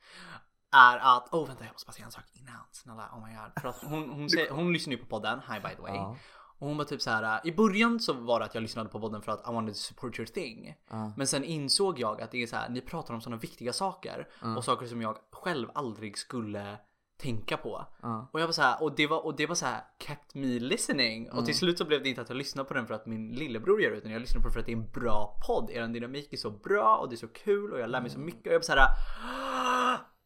[0.72, 3.62] är att, oh vänta jag måste bara säga en sak innan, snälla oh my god.
[3.62, 5.96] För att hon, hon, säger, hon lyssnar ju på podden, hi by the way.
[5.96, 6.16] Ja.
[6.58, 7.46] Och hon var typ så här.
[7.46, 9.80] i början så var det att jag lyssnade på podden för att I wanted to
[9.80, 10.74] support your thing.
[10.90, 11.12] Ja.
[11.16, 14.28] Men sen insåg jag att det är så här, ni pratar om sådana viktiga saker
[14.56, 16.78] och saker som jag själv aldrig skulle
[17.22, 17.86] tänka på.
[18.02, 18.28] Ja.
[18.32, 20.46] Och jag var så här, och det var, och det var så här kept me
[20.58, 21.30] listening.
[21.30, 23.32] Och till slut så blev det inte att jag lyssnade på den för att min
[23.32, 25.70] lillebror gör det utan jag lyssnade på den för att det är en bra podd.
[25.70, 28.18] Er dynamik är så bra och det är så kul och jag lär mig så
[28.18, 28.88] mycket och jag var så här.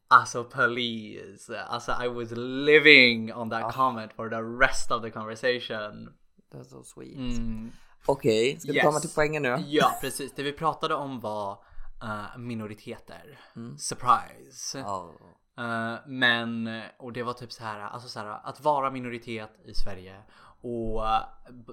[0.09, 1.61] Alltså please.
[1.69, 6.15] Alltså I was living on that comment for the rest of the conversation.
[6.53, 7.17] That's so sweet.
[7.17, 7.73] Mm.
[8.07, 8.85] Okej, ska vi Yes.
[8.87, 9.65] komma till poängen nu?
[9.67, 11.59] Ja precis, det vi pratade om var
[12.03, 13.41] eh, minoriteter.
[13.79, 14.79] Surprise.
[14.79, 15.11] Ja.
[15.59, 19.75] Eh, men, och det var typ så här, alltså så här, att vara minoritet i
[19.75, 20.23] Sverige.
[20.61, 21.23] Och eh,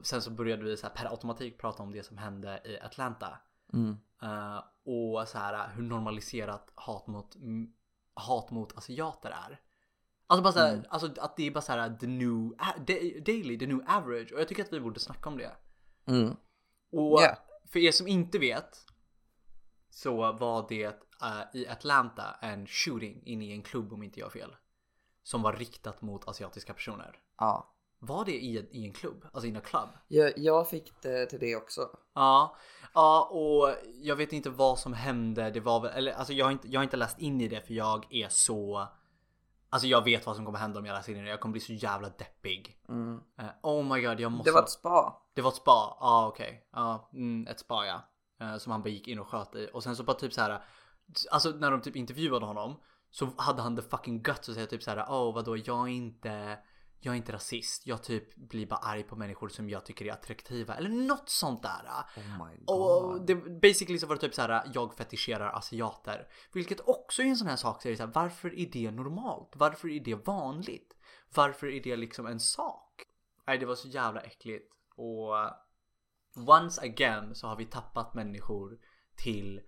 [0.03, 3.39] sen så började vi så här per automatik prata om det som hände i Atlanta.
[3.73, 3.97] Mm.
[4.21, 7.35] Eh, och så här hur normaliserat hat mot,
[8.13, 9.59] hat mot asiater är.
[10.27, 12.53] Alltså bara så här, alltså att det är bara så här the new,
[13.25, 14.31] daily, the new average.
[14.33, 15.51] Och jag tycker att vi borde snacka om det.
[16.05, 16.29] Mm.
[16.91, 17.37] Och Ja.
[17.71, 18.85] för er som inte vet
[19.89, 24.25] så var det eh, i Atlanta en shooting inne i en klubb om inte jag
[24.25, 24.55] har fel.
[25.23, 27.19] Som var riktat mot asiatiska personer.
[27.37, 27.69] Ja.
[27.99, 29.25] Var det i, i en klubb?
[29.33, 29.89] Alltså in a club?
[30.07, 31.89] Jag, jag fick det till det också.
[32.13, 32.55] Ja,
[32.93, 35.49] ja och jag vet inte vad som hände.
[35.49, 37.61] Det var väl, eller alltså jag har inte, jag har inte läst in i det
[37.61, 38.87] för jag är så
[39.73, 41.29] Alltså jag vet vad som kommer hända om jag läser in i det.
[41.29, 42.77] Jag kommer bli så jävla deppig.
[42.89, 43.21] Mm.
[43.39, 44.49] Eh, oh my god, jag måste.
[44.49, 45.21] Det var ett spa.
[45.33, 46.67] Det var ett spa, ja ah, okej.
[46.71, 48.01] Ja, mm, ett spa ja.
[48.39, 49.69] Eh, som han bara gick in och sköt i.
[49.73, 50.63] Och sen så bara typ så här.
[51.31, 52.79] Alltså när de typ intervjuade honom.
[53.11, 55.05] Så hade han the fucking guts att säga typ så här.
[55.09, 56.59] Åh oh, vadå jag är inte.
[56.99, 57.87] Jag är inte rasist.
[57.87, 60.75] Jag typ blir bara arg på människor som jag tycker är attraktiva.
[60.75, 61.85] Eller något sånt där.
[62.17, 62.79] Oh my god.
[62.79, 64.71] Och det, basically så var det typ så här.
[64.73, 66.27] Jag fetischerar asiater.
[66.53, 67.81] Vilket också är en sån här sak.
[67.81, 69.53] Så är så här, varför är det normalt?
[69.55, 70.93] Varför är det vanligt?
[71.35, 73.03] Varför är det liksom en sak?
[73.47, 74.73] Nej det var så jävla äckligt.
[74.95, 75.33] Och
[76.35, 78.79] once again så har vi tappat människor
[79.15, 79.61] till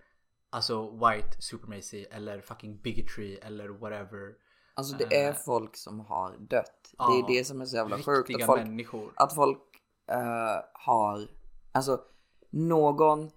[0.50, 4.34] alltså white supremacy eller fucking bigotry eller whatever.
[4.74, 6.94] Alltså det är folk som har dött.
[6.98, 8.34] Ja, det är det som är så jävla sjukt.
[8.34, 9.12] Att folk, människor.
[9.16, 9.62] att folk
[10.10, 11.28] eh, har,
[11.72, 12.00] alltså
[12.50, 13.30] någon,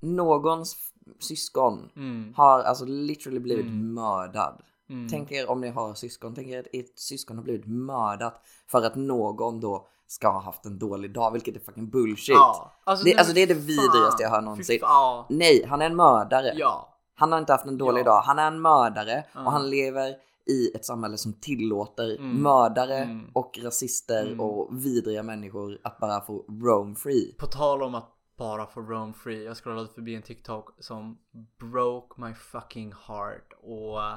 [0.00, 0.76] någons
[1.18, 2.34] syskon Mm.
[2.36, 4.62] har alltså literally blivit mördad.
[4.88, 5.08] Mm.
[5.08, 8.82] Tänk er om ni har syskon, tänk er att ert syskon har blivit mördat för
[8.82, 12.34] att någon då ska ha haft en dålig dag, vilket är fucking bullshit.
[12.34, 14.80] Ja, alltså, det, nej, alltså det är det vidrigaste jag har Fy någonsin.
[15.28, 16.52] Nej, han är en mördare.
[16.56, 16.90] Ja.
[17.14, 18.20] Han har inte haft en dålig dag.
[18.22, 19.44] Han är en mördare Ja.
[19.46, 20.14] och han lever
[20.46, 22.42] i ett samhälle som tillåter Mm.
[22.42, 23.30] mördare Mm.
[23.32, 24.40] och rasister Mm.
[24.40, 27.34] och vidriga människor att bara få roam free.
[27.38, 29.44] På tal om att bara få roam free.
[29.44, 31.18] Jag scrollade förbi en TikTok som
[31.60, 33.52] broke my fucking heart.
[33.62, 34.14] Och eh,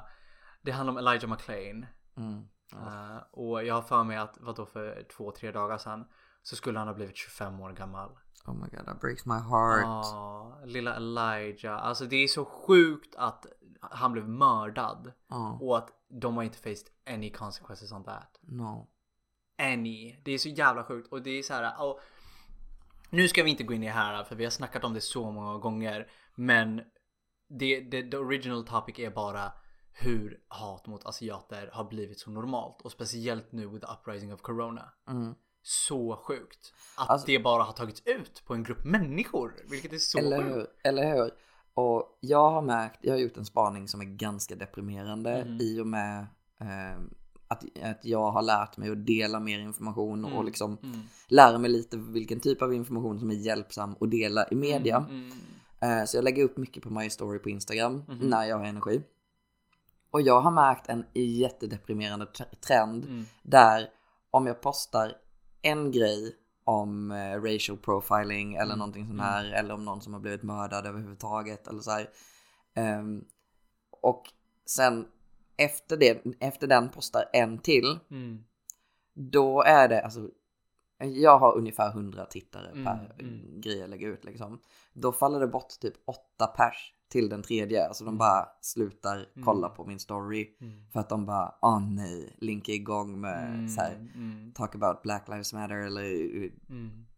[0.62, 1.86] det handlar om Elijah McClain.
[2.18, 2.44] Mm.
[2.74, 6.06] Eh, och jag har för mig att, vadå för två, tre dagar sedan.
[6.42, 8.10] så skulle han ha blivit 25 år gammal.
[8.46, 9.84] Oh my god, that breaks my heart.
[9.84, 11.86] Ja, lilla Elijah.
[11.86, 13.46] Alltså det är så sjukt att
[13.82, 15.12] han blev mördad.
[15.28, 15.60] Ja.
[15.62, 18.40] Och att de har inte faced any consequences on that.
[18.42, 18.88] No.
[19.58, 20.22] Any.
[20.24, 21.12] Det är så jävla sjukt.
[21.12, 21.88] Och det är så här.
[21.88, 22.00] Och
[23.10, 25.02] nu ska vi inte gå in i det här för vi har snackat om det
[25.02, 26.12] så många gånger.
[26.36, 26.82] Men
[27.50, 29.52] det, det the original topic är bara
[30.00, 32.82] hur hat mot asiater har blivit så normalt.
[32.82, 34.90] Och speciellt nu with the uprising of corona.
[35.10, 35.36] Mm.
[35.64, 36.74] Så sjukt.
[36.98, 39.54] Att Alltså- det bara har tagits ut på en grupp människor.
[39.70, 40.56] Vilket är så Eller sjukt.
[40.56, 40.68] hur?
[40.84, 41.32] Eller hur?
[41.74, 45.58] Och jag har märkt, jag har gjort en spaning som är ganska deprimerande Mm.
[45.62, 46.28] i och med
[46.60, 47.00] eh,
[47.48, 51.00] att, att jag har lärt mig att dela mer information och liksom Mm.
[51.28, 55.06] lära mig lite vilken typ av information som är hjälpsam att dela i media.
[55.10, 55.32] Mm.
[55.82, 58.18] Eh, så jag lägger upp mycket på My Story på Instagram Mhm.
[58.30, 59.02] när jag har energi.
[60.12, 63.26] Och jag har märkt en jättedeprimerande tr- trend Mm.
[63.43, 63.89] där
[64.32, 65.13] om jag postar
[65.62, 68.78] en grej om eh, racial profiling eller Mm.
[68.80, 72.10] någonting sånt här eller om någon som har blivit mördad överhuvudtaget eller så här.
[72.74, 73.26] Ehm,
[74.02, 74.24] och
[74.65, 75.08] sen
[75.58, 78.43] efter, det, efter den postar en till Mm.
[79.13, 80.30] då är det alltså
[80.98, 83.62] jag har ungefär 100 tittare Mm, per mm.
[83.62, 84.62] grej jag lägger ut liksom.
[84.93, 87.88] Då faller det bort typ 8 pers till den tredje.
[87.88, 88.17] Alltså de Mm.
[88.17, 89.78] bara slutar kolla Mm.
[89.78, 90.48] på min story.
[90.62, 90.74] Mm.
[90.93, 93.70] För att de bara, åh nej, Link är igång med Mm.
[93.70, 93.98] så här,
[94.54, 96.04] talk about Black Lives Matter eller,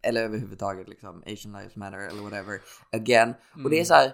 [0.01, 2.61] eller överhuvudtaget liksom Asian Lives Matter eller whatever.
[2.91, 3.33] Again.
[3.63, 4.13] Och det är så här,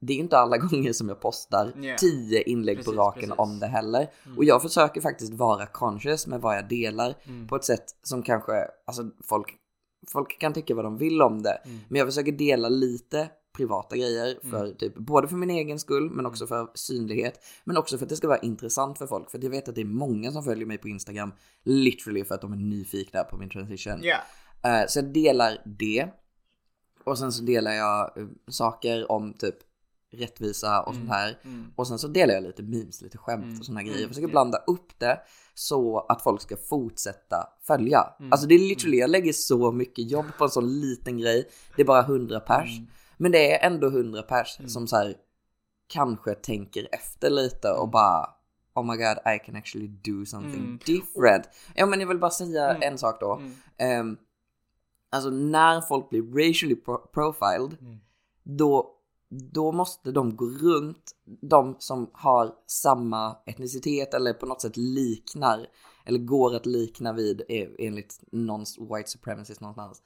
[0.00, 1.96] det är inte alla gånger som jag postar Yeah.
[1.98, 3.38] 10 inlägg Precis, på raken precis.
[3.38, 4.10] om det heller.
[4.26, 4.38] Mm.
[4.38, 7.48] Och jag försöker faktiskt vara conscious med vad jag delar Mm.
[7.48, 8.52] på ett sätt som kanske,
[8.86, 9.54] alltså folk,
[10.12, 11.60] folk kan tycka vad de vill om det.
[11.64, 11.78] Mm.
[11.88, 14.76] Men jag försöker dela lite privata grejer för Mm.
[14.76, 17.40] typ både för min egen skull men också för synlighet.
[17.64, 19.30] Men också för att det ska vara intressant för folk.
[19.30, 21.32] För att jag vet att det är många som följer mig på Instagram
[21.64, 24.04] literally för att de är nyfikna på min transition.
[24.04, 24.86] Yeah.
[24.88, 26.06] Så jag delar det.
[27.04, 29.54] Och sen så delar jag eh, saker om typ
[30.14, 31.38] rättvisa och sånt här.
[31.44, 31.72] Mm.
[31.76, 33.58] Och sen så delar jag lite memes, lite skämt Mm.
[33.58, 33.94] och såna grejer.
[33.96, 34.02] Mm.
[34.02, 35.20] Jag försöker blanda upp det
[35.54, 37.36] så att folk ska fortsätta
[37.66, 38.04] följa.
[38.18, 38.32] Mm.
[38.32, 41.48] Alltså det är literally, jag lägger så mycket jobb på en sån liten grej.
[41.76, 42.68] Det är bara 100 pers.
[43.22, 43.30] Mm.
[43.30, 45.14] Men det är ändå 100 pers som så här
[45.86, 48.28] kanske tänker efter lite och bara
[48.74, 50.78] Oh my god, I can actually do something Mm.
[50.86, 51.48] different.
[51.74, 52.82] Ja men jag vill bara säga Mm.
[52.92, 53.34] en sak då.
[53.36, 53.52] Mm.
[53.78, 54.16] Ehm,
[55.10, 57.98] alltså när folk blir racially pro- profiled, Mm.
[58.42, 58.94] då,
[59.52, 65.66] då måste de gå runt, de som har samma etnicitet eller på något sätt liknar,
[66.04, 70.02] eller går att likna vid eh, enligt någon white supremacist någonstans,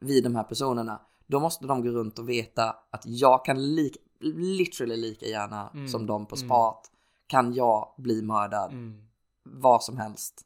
[0.00, 1.00] vid de här personerna.
[1.28, 5.88] Då måste de gå runt och veta att jag kan lika, literally lika gärna Mm.
[5.88, 6.48] som de på Mm.
[6.48, 6.90] spat,
[7.26, 9.02] kan jag bli mördad, Mm.
[9.42, 10.42] vad som helst,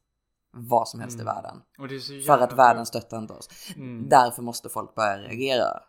[0.57, 1.27] vad som helst Mm.
[1.27, 1.63] i världen.
[1.79, 3.49] Är så För att världen stöttar inte oss.
[3.77, 4.09] Mm.
[4.09, 5.81] Därför måste folk börja reagera.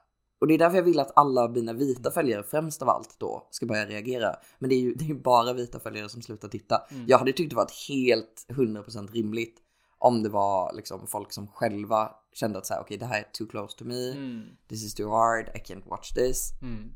[0.41, 3.47] Och det är därför jag vill att alla mina vita följare främst av allt då
[3.51, 4.35] ska börja reagera.
[4.59, 6.81] Men det är ju det är bara vita följare som slutar titta.
[6.91, 7.05] Mm.
[7.07, 9.59] Jag hade tyckt det varit helt 100% rimligt
[10.03, 13.29] om det var liksom folk som själva kände att så här, okej det här är
[13.33, 14.57] too close to me, Mm.
[14.69, 16.51] this is too hard, I can't watch this.
[16.61, 16.91] Mm.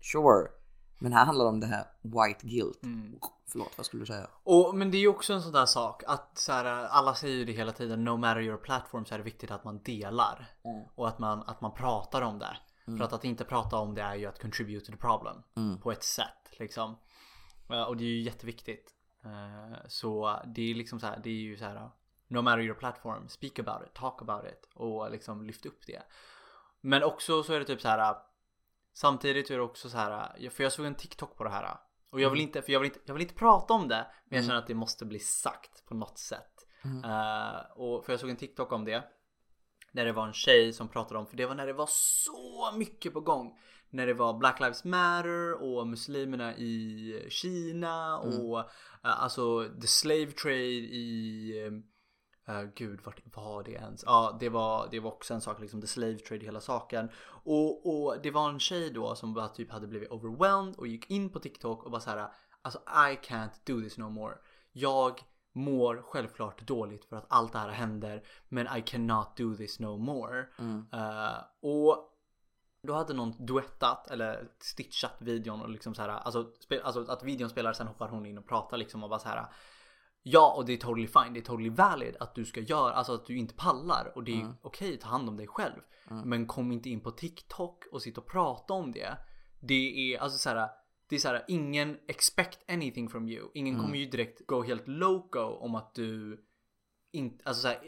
[0.00, 0.48] Sure.
[0.98, 2.82] Men här handlar det om det här white guilt.
[2.82, 3.18] Mm.
[3.48, 4.26] Förlåt, vad skulle du säga?
[4.42, 7.34] Och, men det är ju också en sån där sak att så här, alla säger
[7.36, 8.04] ju det hela tiden.
[8.04, 10.56] No matter your platform så är det viktigt att man delar.
[10.64, 10.84] Mm.
[10.94, 12.56] Och att man, att man pratar om det.
[12.98, 15.36] För att, att inte prata om det är ju att contribute to the problem.
[15.56, 15.80] Mm.
[15.80, 16.96] På ett sätt liksom.
[17.70, 18.90] Eh, Och det är ju jätteviktigt.
[19.24, 21.90] Eh, Så det är liksom så här, det är ju så här.
[22.28, 24.68] No matter your platform, speak about it, talk about it.
[24.74, 26.02] Och liksom lyft upp det.
[26.80, 28.16] Men också så är det typ så här.
[28.92, 30.50] Samtidigt är det också så här.
[30.50, 31.76] För jag såg en TikTok på det här.
[32.10, 34.06] Och jag vill inte, för jag vill inte, jag vill inte prata om det.
[34.24, 36.66] Men jag känner att det måste bli sagt på något sätt.
[36.84, 37.04] Mm.
[37.04, 39.04] Eh, och för jag såg en TikTok om det.
[39.92, 42.70] När det var en tjej som pratade om, för det var när det var så
[42.74, 43.58] mycket på gång.
[43.90, 48.64] När det var Black Lives Matter och muslimerna i Kina och eh,
[49.22, 51.82] alltså the slave trade i
[52.48, 54.04] eh, gud, vart var det ens?
[54.06, 57.10] Ja, det var, det var också en sak, liksom the slave trade, hela saken.
[57.26, 61.10] Och, och det var en tjej då som bara typ hade blivit overwhelmed och gick
[61.10, 62.28] in på TikTok och bara så här,
[62.62, 64.34] alltså I can't do this no more.
[64.72, 65.20] Jag
[65.52, 69.96] mår självklart dåligt för att allt det här händer, men I cannot do this no
[69.96, 70.46] more.
[70.58, 70.86] Mm.
[70.92, 72.12] Eh, och
[72.82, 76.52] då hade någon duettat eller stitchat videon och liksom så här, alltså,
[76.84, 79.46] alltså att videon spelar sen hoppar hon in och pratar liksom och bara så här.
[80.28, 83.14] Ja och det är totally fine, det är totally valid att du ska göra, alltså
[83.14, 84.54] att du inte pallar och det är Mm.
[84.62, 85.80] okej, ta hand om dig själv.
[86.10, 86.28] Mm.
[86.28, 89.18] Men kom inte in på TikTok och sitta och prata om det.
[89.60, 90.68] Det är alltså så här.
[91.08, 93.48] Det är så här, ingen expect anything from you.
[93.54, 93.84] Ingen Mm.
[93.86, 96.40] kommer ju direkt gå helt loco om att du
[97.12, 97.80] inte, alltså så här,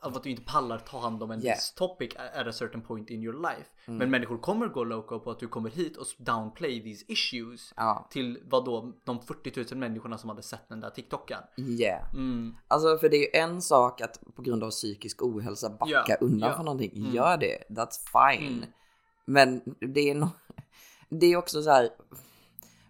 [0.00, 1.58] att du inte pallar ta hand om en Yeah.
[1.76, 3.70] topic at a certain point in your life.
[3.86, 3.98] Mm.
[3.98, 7.72] Men människor kommer gå loco på att du kommer hit och downplay these issues.
[7.76, 8.06] Ja.
[8.10, 11.38] Till vad då de 40 000 människorna som hade sett den där TikToken.
[11.56, 12.14] Yeah.
[12.14, 12.54] Mm.
[12.68, 16.16] Alltså för det är ju en sak att på grund av psykisk ohälsa backa Ja,
[16.20, 16.56] undan ja.
[16.56, 16.92] från någonting.
[16.96, 17.14] Mm.
[17.14, 18.52] Gör det, that's fine.
[18.56, 18.68] Mm.
[19.24, 19.62] Men
[19.94, 20.28] det är, no
[21.08, 21.88] det är också så här.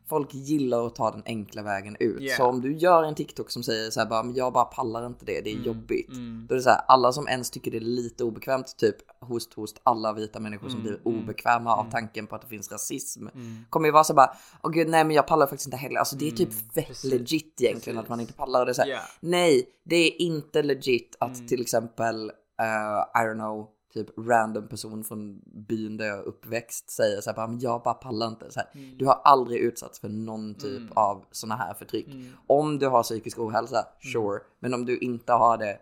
[0.08, 2.20] Folk gillar att ta den enkla vägen ut.
[2.22, 2.36] Yeah.
[2.36, 5.06] Så om du gör en TikTok som säger så här bara, men jag bara pallar
[5.06, 6.08] inte det, det är jobbigt.
[6.08, 6.46] mm.
[6.48, 9.54] Då är det så här, alla som ens tycker det är lite obekvämt, typ host
[9.54, 12.72] host, alla vita människor som Mm, blir mm, obekväma av tanken på att det finns
[12.72, 13.26] rasism.
[13.34, 13.56] Mm.
[13.70, 14.30] Kommer ju vara så bara,
[14.62, 15.98] åh gud nej men jag pallar faktiskt inte heller.
[15.98, 17.98] Alltså det är typ Mm, fett legit egentligen precis.
[17.98, 18.60] att man inte pallar.
[18.60, 19.04] Och det är så här, Yeah.
[19.20, 21.46] Nej, det är inte legit att Mm.
[21.48, 22.30] till exempel,
[22.62, 27.32] uh, I don't know, typ random person från byn där jag är uppväxt säger så
[27.32, 28.50] här, jag bara pallar inte.
[28.50, 28.98] Så här, Mm.
[28.98, 30.92] Du har aldrig utsatts för någon typ Mm.
[30.94, 32.06] av såna här förtryck.
[32.06, 32.32] Mm.
[32.46, 34.40] Om du har psykisk ohälsa, sure.
[34.58, 35.78] Men om du inte har det,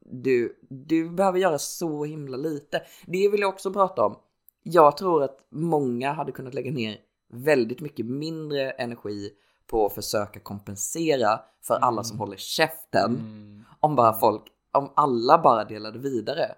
[0.00, 2.82] du, du behöver göra så himla lite.
[3.06, 4.16] Det vill jag också prata om.
[4.62, 6.96] Jag tror att många hade kunnat lägga ner
[7.32, 9.30] väldigt mycket mindre energi
[9.66, 13.10] på att försöka kompensera för alla som håller käften.
[13.10, 13.64] Mm.
[13.80, 16.54] Om bara folk, om alla bara delade vidare.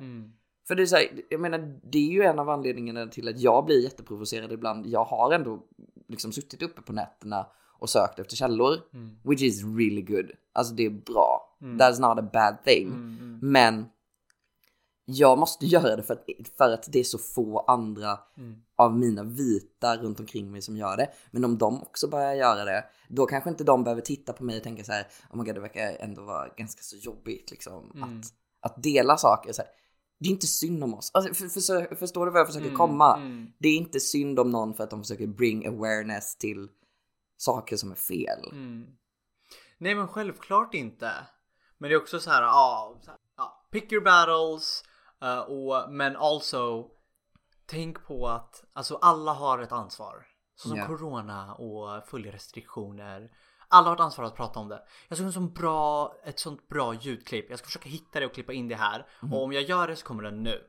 [0.66, 3.40] För det är så här, jag menar, det är ju en av anledningarna till att
[3.40, 4.87] jag blir jätteprovocerad ibland.
[4.87, 5.62] Jag har ändå
[6.09, 7.46] liksom suttit uppe på nätterna
[7.79, 8.74] och sökt efter källor.
[8.92, 9.16] Mm.
[9.24, 10.31] Which is really good.
[10.53, 11.57] Alltså det är bra.
[11.62, 11.79] Mm.
[11.79, 12.87] That's not a bad thing.
[12.87, 13.18] Mm.
[13.20, 13.38] Mm.
[13.42, 13.87] Men
[15.05, 16.24] jag måste göra det för att,
[16.59, 18.55] för att det är så få andra Mm.
[18.77, 21.09] av mina vita runt omkring mig som gör det.
[21.31, 24.57] Men om de också börjar göra det, då kanske inte de behöver titta på mig
[24.57, 27.90] och tänka så här, oh my god det verkar ändå vara ganska så jobbigt liksom
[27.94, 28.18] Mm.
[28.18, 28.24] att,
[28.72, 29.53] att dela saker.
[29.53, 29.70] Så här.
[30.18, 31.11] Det är inte synd om oss.
[31.14, 31.48] Alltså, för,
[31.88, 33.16] för, förstår du vad jag försöker Mm, komma?
[33.16, 33.53] mm.
[33.59, 36.68] Det är inte synd om någon för att de försöker bring awareness till
[37.37, 38.48] saker som är fel.
[38.53, 38.87] Mm.
[39.79, 41.12] Nej men självklart inte.
[41.79, 43.00] Men det är också så här, ja,
[43.37, 44.85] ja pick your battles.
[45.22, 46.90] eh, och, men also
[47.66, 50.27] tänk på att alltså alla har ett ansvar.
[50.57, 50.87] Så som Ja.
[50.87, 53.31] corona och följerestriktioner.
[53.74, 54.82] Alla har ett ansvar att prata om det.
[55.08, 57.50] Jag såg en sån bra, ett sånt bra ljudklipp.
[57.50, 59.06] Jag ska försöka hitta det och klippa in det här.
[59.32, 60.60] Och om jag gör det så kommer det nu.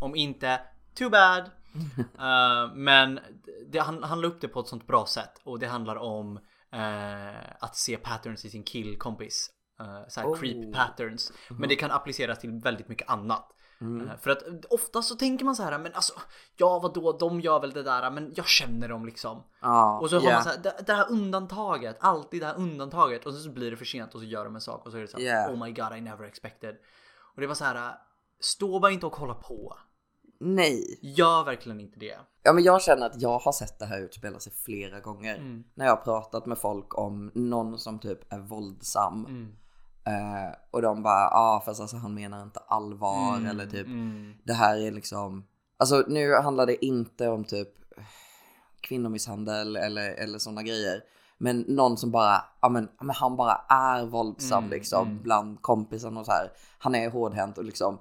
[0.00, 0.60] Om inte,
[0.94, 1.50] too bad.
[2.18, 3.20] Eh, men
[3.68, 6.36] det, han, han la upp det på ett sånt bra sätt och det handlar om
[6.72, 9.50] eh, att se patterns i sin killkompis.
[9.80, 10.38] Uh, såhär Oh.
[10.38, 11.32] creep patterns.
[11.50, 13.54] Men det kan appliceras till väldigt mycket annat.
[13.80, 14.08] Mm.
[14.08, 16.12] Eh, för att ofta så tänker man så här, men alltså
[16.56, 19.42] ja vadå, de gör väl det där, men jag känner dem liksom.
[19.60, 23.26] Ja, Och så har man så här, det, det här undantaget, alltid det här undantaget
[23.26, 25.02] och så blir det för sent och så gör de en sak och så är
[25.02, 25.52] det så här, Yeah.
[25.52, 26.76] oh my god I never expected.
[27.34, 27.94] Och det var så här,
[28.40, 29.76] stå bara inte och kolla på.
[30.40, 30.98] Nej.
[31.02, 32.18] Gör verkligen inte det.
[32.42, 35.36] Ja men jag känner att jag har sett det här utspela sig flera gånger.
[35.36, 35.64] Mm.
[35.74, 39.26] När jag har pratat med folk om någon som typ är våldsam.
[39.26, 39.56] Mm.
[40.08, 44.34] Eh, och de bara, ja ah, fast alltså han menar inte allvar eller typ Mm.
[44.44, 45.44] det här är liksom.
[45.76, 47.68] Alltså nu handlar det inte om typ
[48.80, 51.02] kvinnomisshandel eller, eller sådana grejer.
[51.38, 55.22] Men någon som bara, ja men, men han bara är våldsam Mm, liksom mm.
[55.22, 56.52] bland kompisarna och så här.
[56.78, 57.98] Han är hårdhänt och liksom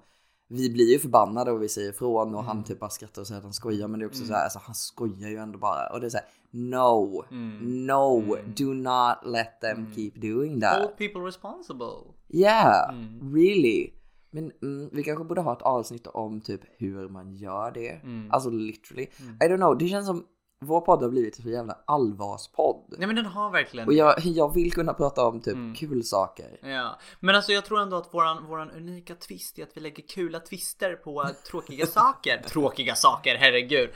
[0.48, 2.46] vi blir ju förbannade och vi säger ifrån och Mm.
[2.46, 4.44] han typ bara skrattar och säger att han skojar men det är också så här,
[4.44, 7.86] alltså han skojar ju ändå bara och det är så här, no, Mm.
[7.86, 8.54] no, Mm.
[8.58, 10.78] do not let them keep doing that.
[10.78, 12.14] Hold people responsible.
[12.30, 13.36] Yeah, Mm.
[13.36, 13.94] really.
[14.32, 17.90] Men mm, vi kanske borde ha ett avsnitt om typ hur man gör det.
[17.90, 18.32] Mm.
[18.32, 19.04] Alltså literally.
[19.42, 20.26] I don't know, det känns som
[20.60, 22.96] vår podd har blivit så jävla allvarspodd.
[22.98, 25.76] Nej men den har verkligen Och jag, jag vill kunna prata om typ Mm.
[25.76, 26.60] kul saker.
[26.62, 30.04] Ja, men alltså jag tror ändå att våran, våran unika twist är att vi lägger
[30.08, 32.42] kula twister på tråkiga saker.
[32.48, 33.90] tråkiga saker, herregud.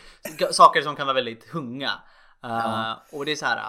[0.51, 1.91] Saker som kan vara väldigt tunga.
[2.45, 3.61] Uh, Och det är så här.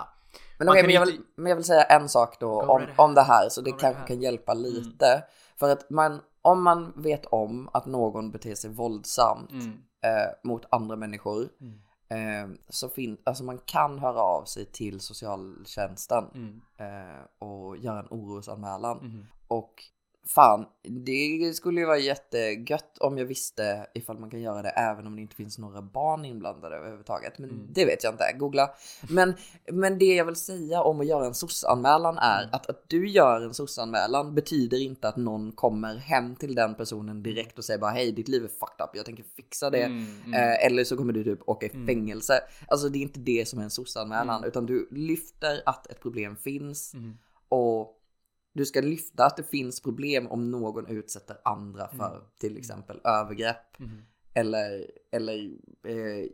[0.59, 2.83] Men, man okej, kan men, jag vill, men jag vill säga en sak då om,
[2.83, 2.95] ahead.
[2.97, 5.25] om det här så det kanske kan hjälpa lite.
[5.59, 9.67] För att man, om man vet om att någon beter sig våldsamt Mm.
[10.05, 11.79] eh, mot andra människor Mm.
[12.13, 16.61] Eh, så fin, alltså man kan höra av sig till socialtjänsten Mm.
[16.77, 18.99] eh, och göra en orosanmälan.
[18.99, 19.27] Mm.
[19.49, 19.85] Och
[20.27, 25.07] fan, det skulle ju vara jättegött om jag visste ifall man kan göra det även
[25.07, 27.39] om det inte finns några barn inblandade överhuvudtaget.
[27.39, 27.67] Men Mm.
[27.73, 28.71] det vet jag inte, googla.
[29.11, 29.35] Men,
[29.73, 32.55] men det jag vill säga om att göra en SOS-anmälan är Mm.
[32.55, 37.23] att att du gör en SOS-anmälan betyder inte att någon kommer hem till den personen
[37.23, 39.83] direkt och säger bara hej ditt liv är fucked up, jag tänker fixa det.
[39.83, 40.35] Mm, mm.
[40.35, 41.87] Eh, eller så kommer du typ åka i Mm.
[41.87, 42.41] fängelse.
[42.69, 44.49] Alltså det är inte det som är en SOS-anmälan Mm.
[44.49, 46.93] utan du lyfter att ett problem finns
[47.49, 47.99] och
[48.53, 52.23] du ska lyfta att det finns problem om någon utsätter andra för Mm.
[52.41, 54.03] till exempel övergrepp Mm.
[54.35, 55.35] eller, eller
[55.89, 56.27] eh,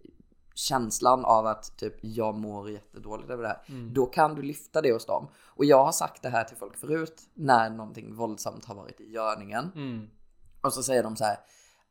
[0.55, 3.63] känslan av att typ jag mår jättedåligt över det här.
[3.69, 3.95] Mm.
[3.95, 5.29] Då kan du lyfta det hos dem.
[5.37, 9.11] Och jag har sagt det här till folk förut när någonting våldsamt har varit i
[9.13, 9.71] görningen.
[9.75, 10.07] Mm.
[10.63, 11.35] Och så säger de så här,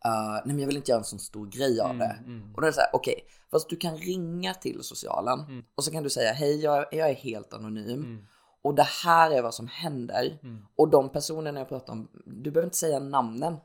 [0.06, 2.16] uh, nej men jag vill inte göra en sån stor grej av Mm, det.
[2.56, 5.64] Och då är det så här, okej, fast du kan ringa till socialen Mm.
[5.76, 8.28] och så kan du säga, hej jag, jag är helt anonym.
[8.68, 10.40] Och det här är vad som händer.
[10.76, 13.58] Och de personerna jag pratar om, du behöver inte säga namnen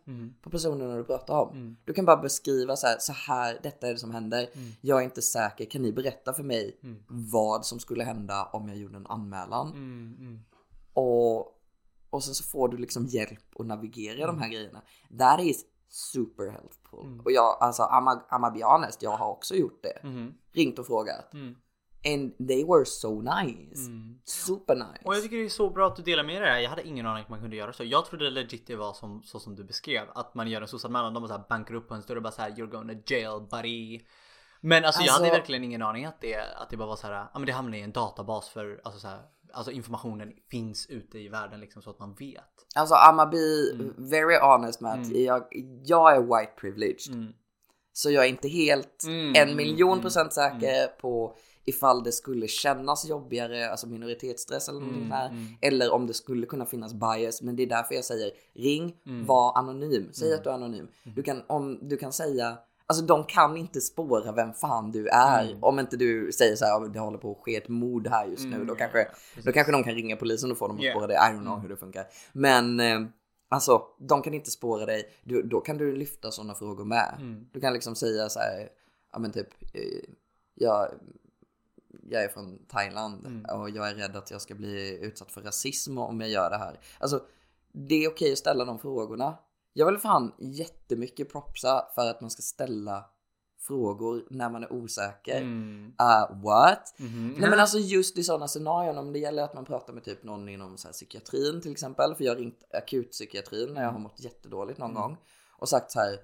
[0.42, 1.76] på personerna du pratar om.
[1.84, 4.48] Du kan bara beskriva så här, så här, detta är det som händer.
[4.80, 6.78] Jag är inte säker, kan ni berätta för mig
[7.32, 9.68] vad som skulle hända om jag gjorde en anmälan?
[9.68, 10.40] Mm, mm.
[10.92, 11.38] Och,
[12.10, 14.82] och sen så får du liksom hjälp att navigera de här grejerna.
[15.18, 17.20] That is super helpful.
[17.24, 19.98] Och jag, alltså I'm a, I'm a honest, jag har också gjort det.
[20.52, 21.34] Ringt och frågat.
[22.04, 22.14] Mm.
[22.14, 23.90] And they were so nice.
[24.24, 25.00] Super nice.
[25.04, 26.60] Och jag tycker det är så bra att du delar med dig det här.
[26.60, 27.84] Jag hade ingen aning att man kunde göra så.
[27.84, 30.06] Jag trodde legit det var som, så som du beskrev.
[30.14, 32.32] Att man gör en socialmellan, de bara så här bankar upp på en större bara
[32.32, 34.00] så här you're going to jail buddy.
[34.60, 37.06] Men alltså, jag hade Alltså- verkligen ingen aning att det, att det bara var så
[37.06, 39.20] här, ja men det hamnar i en databas för alltså så här,
[39.52, 42.44] alltså informationen finns ute i världen liksom så att man vet.
[42.74, 45.42] Alltså I'ma be very honest med att jag,
[45.84, 47.14] jag är white privileged.
[47.14, 47.32] Mm.
[47.92, 52.12] Så jag är inte helt Mm, en mm, miljon mm, procent säker på ifall det
[52.12, 55.28] skulle kännas jobbigare, alltså minoritetsstress eller någonting Mm, här.
[55.28, 55.46] mm.
[55.60, 57.42] Eller om det skulle kunna finnas bias.
[57.42, 59.26] Men det är därför jag säger ring, Mm.
[59.26, 60.08] var anonym.
[60.12, 60.88] Säg att du är anonym.
[61.16, 65.44] Du kan, om, du kan säga, alltså de kan inte spåra vem fan du är.
[65.48, 65.64] Mm.
[65.64, 68.26] Om inte du säger så här, "Ja, det håller på att ske ett mord här
[68.26, 68.54] just nu.
[68.54, 69.44] Mm, Då kanske, precis.
[69.44, 70.96] då kanske de kan ringa polisen och få dem att Yeah.
[70.96, 71.14] spåra det.
[71.14, 72.06] I don't know hur det funkar.
[72.32, 73.00] Men eh,
[73.48, 75.04] alltså, de kan inte spåra dig.
[75.24, 77.14] Du, då kan du lyfta sådana frågor med.
[77.20, 77.46] Mm.
[77.52, 78.68] Du kan liksom säga så här,
[79.12, 79.80] ja men typ, eh,
[80.54, 80.88] jag,
[82.10, 83.60] jag är från Thailand Mm.
[83.60, 86.56] och jag är rädd att jag ska bli utsatt för rasism om jag gör det
[86.58, 86.80] här.
[86.98, 87.22] Alltså,
[87.72, 89.38] det är okej att ställa de frågorna.
[89.72, 93.04] Jag vill fan jättemycket propsa för att man ska ställa
[93.60, 95.40] frågor när man är osäker.
[95.40, 95.86] Mm.
[96.02, 96.94] Uh, what?
[96.98, 97.34] Mhm.
[97.38, 100.22] Nej men alltså just i sådana scenarion om det gäller att man pratar med typ
[100.24, 102.14] någon inom så här psykiatrin till exempel.
[102.14, 105.16] För jag har ringt akutpsykiatrin när jag har mått jättedåligt någon gång.
[105.58, 106.18] Och sagt så här.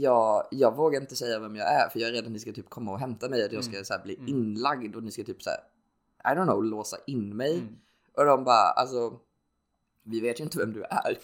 [0.00, 2.52] Jag, jag vågar inte säga vem jag är för jag är rädd att ni ska
[2.52, 3.44] typ komma och hämta mig.
[3.44, 5.58] Att jag ska så här, bli inlagd och ni ska typ så här,
[6.32, 7.54] I don't know, låsa in mig.
[7.58, 7.76] Mm.
[8.16, 9.18] Och de bara alltså.
[10.08, 11.18] Vi vet ju inte vem du är.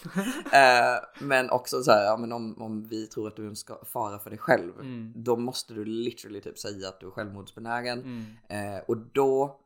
[0.96, 3.56] eh, men också så här, ja men om, om vi tror att du är en
[3.56, 4.80] ska- fara för dig själv.
[4.80, 5.12] Mm.
[5.16, 7.98] Då måste du literally typ säga att du är självmordsbenägen.
[8.48, 8.74] Mm.
[8.76, 9.60] Eh, och då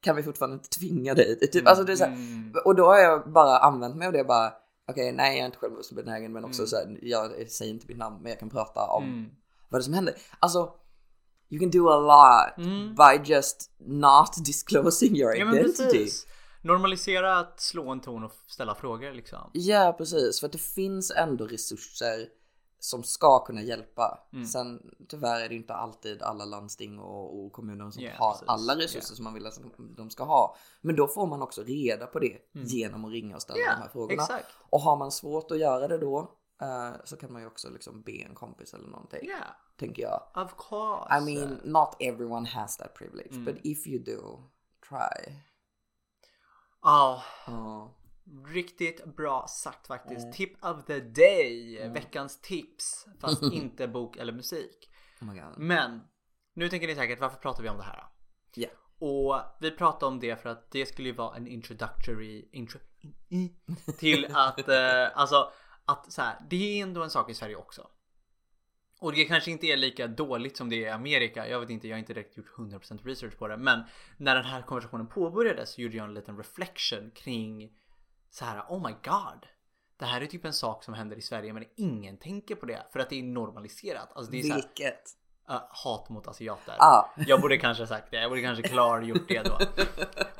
[0.00, 1.38] kan vi fortfarande inte tvinga dig.
[1.52, 2.52] Typ, alltså det är så här, Mm.
[2.64, 4.52] och då har jag bara använt mig av det bara.
[4.88, 6.68] Okej, nej jag är inte självmordsbenägen men också Mm.
[6.68, 9.30] så här, jag säger inte mitt namn men jag kan prata om Mm.
[9.68, 10.14] vad det är som händer.
[10.38, 10.74] Alltså,
[11.50, 12.94] you can do a lot Mm.
[12.94, 16.08] by just not disclosing your Ja identity.
[16.62, 19.50] Normalisera att slå en ton och ställa frågor liksom.
[19.52, 20.40] Ja, precis.
[20.40, 22.26] För att det finns ändå resurser
[22.84, 24.26] som ska kunna hjälpa.
[24.32, 24.46] Mm.
[24.46, 28.48] Sen tyvärr är det inte alltid alla landsting och, och kommuner som Ja, har precis.
[28.48, 29.16] alla resurser Ja.
[29.16, 29.58] som man vill att
[29.96, 30.56] de ska ha.
[30.80, 32.66] Men då får man också reda på det Mm.
[32.66, 34.22] genom att ringa och ställa Ja, de här frågorna.
[34.22, 34.46] exakt.
[34.70, 36.18] Och har man svårt att göra det då
[36.62, 39.20] eh, så kan man ju också liksom be en kompis eller någonting.
[39.22, 39.44] Ja,
[39.78, 40.22] Tänker jag.
[40.44, 41.18] of course.
[41.18, 43.30] I mean, not everyone has that privilege.
[43.32, 43.44] Mm.
[43.44, 44.42] But if you do,
[44.88, 45.34] try.
[46.82, 47.94] Ja, Ja.
[48.46, 50.24] Riktigt bra sagt faktiskt.
[50.24, 50.32] Mm.
[50.32, 51.88] Tip of the day.
[51.88, 53.06] Veckans tips.
[53.20, 54.90] Fast inte bok eller musik.
[55.20, 55.58] Oh my god.
[55.58, 56.00] Men
[56.54, 58.04] nu tänker ni säkert varför pratar vi om det här?
[58.54, 58.68] Ja.
[58.98, 62.78] Och vi pratar om det för att det skulle ju vara en introductory intro,
[63.98, 65.52] till att eh, alltså
[65.84, 67.88] att så här, det är ändå en sak i Sverige också.
[69.00, 71.48] Och det kanske inte är lika dåligt som det är i Amerika.
[71.48, 73.56] Jag vet inte, jag har inte direkt gjort 100% research på det.
[73.56, 73.84] Men
[74.16, 77.70] när den här konversationen påbörjades så gjorde jag en liten reflection kring
[78.34, 79.46] så här, oh my god.
[79.96, 82.86] Det här är typ en sak som händer i Sverige men ingen tänker på det
[82.92, 84.08] för att det är normaliserat.
[84.14, 85.02] Alltså det är här, Vilket?
[85.50, 86.74] Uh, hat mot asiater.
[86.78, 87.10] Ah.
[87.26, 88.20] Jag borde kanske sagt det.
[88.20, 89.58] Jag borde kanske klargjort det då.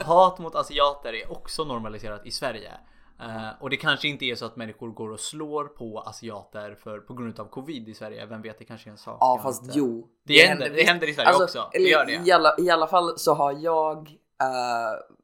[0.05, 2.73] Hat mot asiater är också normaliserat i Sverige.
[3.21, 6.99] Uh, och det kanske inte är så att människor går och slår på asiater för,
[6.99, 8.27] på grund av covid i Sverige.
[8.27, 9.19] Vem vet, det kanske är en sak.
[9.21, 10.09] Ja fast inte- jo.
[10.25, 11.69] Det händer- det händer i Sverige också.
[11.73, 12.23] Det gör det.
[12.27, 14.09] I alla, I alla fall så har jag
[14.43, 15.15] eh,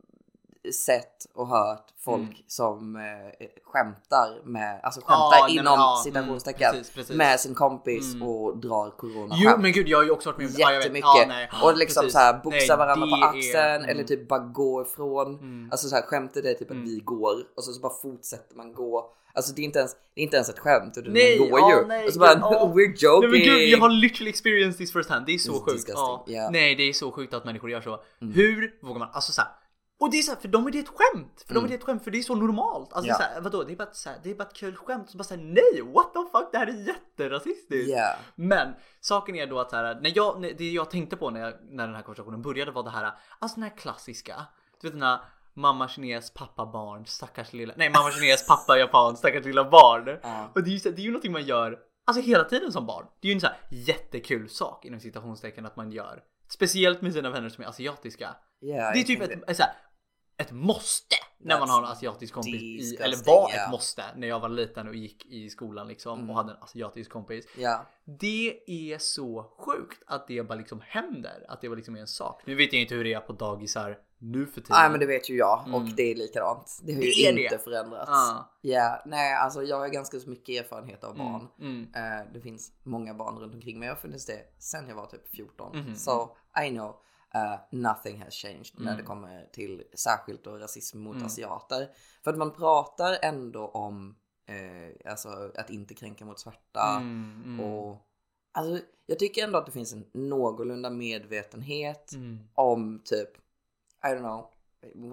[0.87, 2.35] sett och hört folk Mm.
[2.47, 3.03] som eh,
[3.65, 7.17] skämtar med, alltså skämtar nej, men inom ja, citationstecken mm, precis, precis.
[7.17, 8.29] med sin kompis Mm.
[8.29, 10.73] och drar corona Jo men gud jag har ju också varit med om.
[10.75, 11.29] Jättemycket.
[11.29, 11.49] Nej.
[11.63, 12.13] och liksom Precis.
[12.13, 13.89] så här boxa Nej, varandra på det är- axeln mm.
[13.91, 15.35] eller typ bara gå ifrån.
[15.35, 15.69] Mm.
[15.73, 16.83] Alltså så här skämtet är typ Mm.
[16.83, 19.13] att vi går och så, så bara fortsätter man gå.
[19.35, 21.61] Alltså det är inte ens, det är inte ens ett skämt utan Nej, man går
[21.61, 21.87] ja, ju.
[21.87, 22.73] nej, och så bara ja.
[22.75, 23.31] we're joking.
[23.31, 25.27] Nej men gud, jag har literally experienced this first hand.
[25.27, 25.89] Det är så It's sjukt.
[26.31, 26.45] yeah.
[26.49, 26.53] Mm.
[26.53, 28.01] Nej, det är så sjukt att människor gör så.
[28.21, 29.09] Hur vågar man?
[29.13, 29.51] Alltså så här.
[30.01, 31.45] Och det är så här, för dem är det ett skämt.
[31.47, 32.93] För dem är det ett skämt för det är så normalt.
[32.93, 33.09] Alltså Mm.
[33.09, 33.15] Ja.
[33.17, 33.63] så här, vadå?
[33.65, 35.11] Det är bara ett, så här, det är bara ett kul skämt.
[35.11, 37.91] Så bara säga nej, what the fuck, det här är jätterasistiskt.
[37.91, 38.17] Yeah.
[38.35, 41.55] Men saken är då att här, när jag, när- det jag tänkte på när, jag,
[41.63, 44.35] när den här konversationen började var det här, alltså den här klassiska,
[44.81, 45.19] du vet den här
[45.55, 50.19] mamma kines, pappa barn, stackars lilla, nej mamma kines, pappa japan, stackars lilla barn.
[50.23, 50.51] Ja.
[50.55, 52.87] Och det är ju, så- det är ju någonting man gör Alltså hela tiden som
[52.87, 53.07] barn.
[53.21, 56.23] Det är ju en så här jättekul sak inom citationstecken att man gör.
[56.49, 58.37] Speciellt med sina vänner som är asiatiska.
[58.63, 59.73] Yeah, Det är typ ett, ett, så här,
[60.41, 62.55] ett måste när man har en asiatisk kompis.
[62.93, 63.65] I, eller var yeah.
[63.67, 66.31] ett måste när jag var liten och gick i skolan liksom Mm.
[66.31, 67.47] och hade en asiatisk kompis.
[67.59, 71.45] Ja, Det är så sjukt att det bara liksom händer.
[71.49, 72.43] Att det bara liksom är en sak.
[72.47, 74.77] Nu vet jag inte hur det är på dagisar nu för tiden.
[74.81, 75.95] Nej men det vet ju jag och Mm.
[75.97, 76.81] det är likadant.
[76.83, 77.63] Det har Det ju inte det.
[77.65, 78.11] förändrats.
[78.11, 78.57] Ja.
[78.61, 81.49] Ja, nej alltså jag har ganska så mycket erfarenhet av barn.
[81.61, 81.89] Mm.
[81.95, 82.19] Mm.
[82.21, 83.87] Eh, det finns många barn runt omkring mig.
[83.89, 85.79] Jag har funnits det sen jag var typ 14.
[85.79, 85.97] Mhm.
[85.97, 86.37] Så
[86.67, 86.97] I know
[87.35, 88.97] uh, nothing has changed när Mm.
[88.97, 91.27] det kommer till särskilt då rasism mot Mm.
[91.27, 91.89] asiater.
[92.25, 94.17] För att man pratar ändå om
[94.47, 96.97] eh, alltså att inte kränka mot svarta.
[96.97, 97.43] Mm.
[97.45, 97.61] Mm.
[97.61, 98.07] Och
[98.53, 102.39] alltså, jag tycker ändå att det finns en någorlunda medvetenhet Mm.
[102.55, 103.29] om typ,
[104.05, 104.47] I don't know,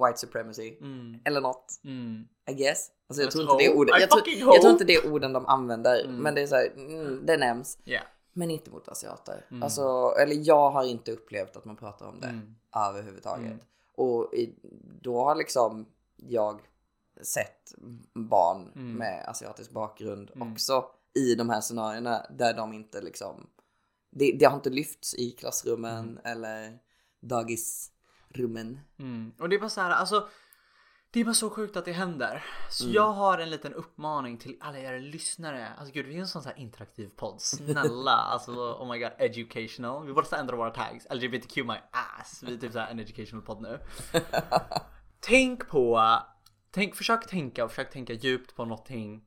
[0.07, 0.78] white supremacy.
[0.82, 1.20] Mm.
[1.26, 2.28] Eller något, Mm.
[2.49, 2.91] I guess.
[3.09, 5.34] Alltså jag tror, inte det är orden, jag, tror, jag tror inte det är orden
[5.34, 6.15] de använder, Mm.
[6.15, 7.80] men det är så här, mm, det nämns.
[7.86, 8.03] Yeah.
[8.38, 9.46] Men inte mot asiater.
[9.52, 9.64] Mm.
[9.64, 12.56] Alltså, eller jag har inte upplevt att man pratar om det Mm.
[12.76, 13.46] överhuvudtaget.
[13.46, 13.60] Mm.
[13.96, 14.56] Och i,
[15.02, 15.86] då har liksom
[16.16, 16.62] jag
[17.22, 17.74] sett
[18.14, 18.94] barn Mm.
[18.94, 20.52] med asiatisk bakgrund Mm.
[20.54, 23.48] också i de här scenarierna där de inte liksom,
[24.12, 26.20] det, det har inte lyfts i klassrummen Mm.
[26.24, 26.80] eller
[27.20, 28.80] dagisrummen.
[29.00, 29.32] Mm.
[29.40, 30.28] Och det är bara så här, alltså.
[31.18, 32.45] Det är bara så sjukt att det händer.
[32.70, 32.95] Så Mm.
[32.95, 35.68] jag har en liten uppmaning till alla er lyssnare.
[35.78, 37.41] Alltså gud, vi är en sån här interaktiv podd.
[37.41, 40.05] Snälla, alltså oh my god, educational.
[40.05, 41.07] Vi borde ändra våra tags.
[41.11, 41.76] LGBTQ my
[42.20, 42.43] ass.
[42.43, 43.80] Vi är typ såhär en educational podd nu.
[45.20, 46.20] tänk på,
[46.72, 49.24] tänk, försök tänka och försök tänka djupt på någonting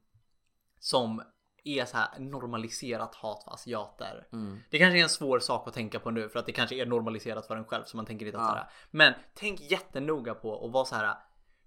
[0.78, 1.22] som
[1.64, 4.26] är så här normaliserat hat för asiater.
[4.32, 4.60] Mm.
[4.70, 6.86] Det kanske är en svår sak att tänka på nu för att det kanske är
[6.86, 8.48] normaliserat för en själv så man tänker inte att Ja.
[8.50, 8.70] så här.
[8.90, 11.14] Men tänk jättenoga på och vara så här.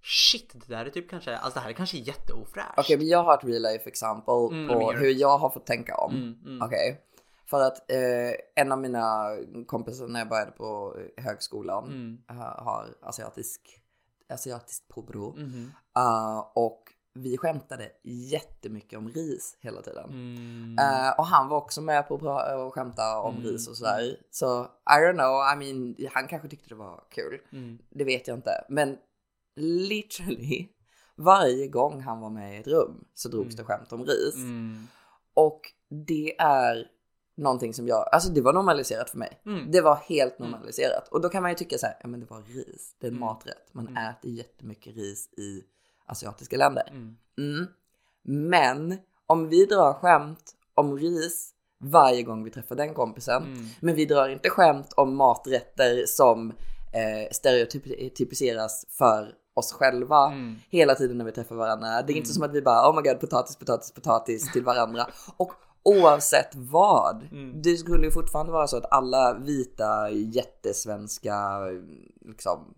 [0.06, 2.74] Shit, det där är typ kanske, alltså det här är kanske jätteofräscht.
[2.78, 5.96] Okej, men jag har ett real life exempel Mm, på hur jag har fått tänka
[5.96, 6.16] om.
[6.16, 6.62] Mm, mm.
[6.62, 7.02] Okej.
[7.46, 8.34] För att eh,
[8.64, 9.30] en av mina
[9.68, 12.18] kompisar när jag började på högskolan Mm.
[12.30, 13.62] eh, har asiatisk,
[14.30, 15.38] asiatiskt påbrå.
[15.98, 16.84] Eh, och
[17.14, 20.10] vi skämtade jättemycket om ris hela tiden.
[20.10, 20.76] Mm.
[20.80, 24.18] Eh, och han var också med på att skämta om Mm, ris och sådär.
[24.32, 27.40] Så I don't know, I mean, han kanske tyckte det var kul.
[27.52, 27.78] Mm.
[27.90, 28.66] Det vet jag inte.
[28.70, 28.98] Men
[29.56, 30.68] literally
[31.16, 34.36] varje gång han var med i ett rum så drogs det skämt om ris.
[34.36, 34.88] Mm.
[35.34, 35.62] Och
[36.08, 36.88] det är
[37.38, 39.42] någonting som jag, alltså det var normaliserat för mig.
[39.46, 39.72] Mm.
[39.72, 41.08] Det var helt normaliserat.
[41.08, 43.12] Och då kan man ju tycka så här, ja men det var ris, det är
[43.12, 43.26] en Mm.
[43.28, 43.68] maträtt.
[43.74, 44.10] Man Mm.
[44.10, 45.64] äter jättemycket ris i
[46.06, 46.88] asiatiska länder.
[46.90, 47.18] Mm.
[47.38, 47.68] Mm.
[48.50, 51.50] Men om vi drar skämt om ris
[51.80, 53.66] varje gång vi träffar den kompisen, Mm.
[53.82, 56.52] men vi drar inte skämt om maträtter som
[56.94, 60.56] eh, stereotypiseras för oss själva Mm.
[60.70, 62.02] hela tiden när vi träffar varandra.
[62.02, 65.08] Det är inte som att vi bara oh my god potatis, potatis, potatis till varandra.
[65.38, 65.52] Och
[65.84, 67.62] oavsett vad, Mm.
[67.62, 71.60] det skulle ju fortfarande vara så att alla vita jättesvenska
[72.22, 72.74] liksom,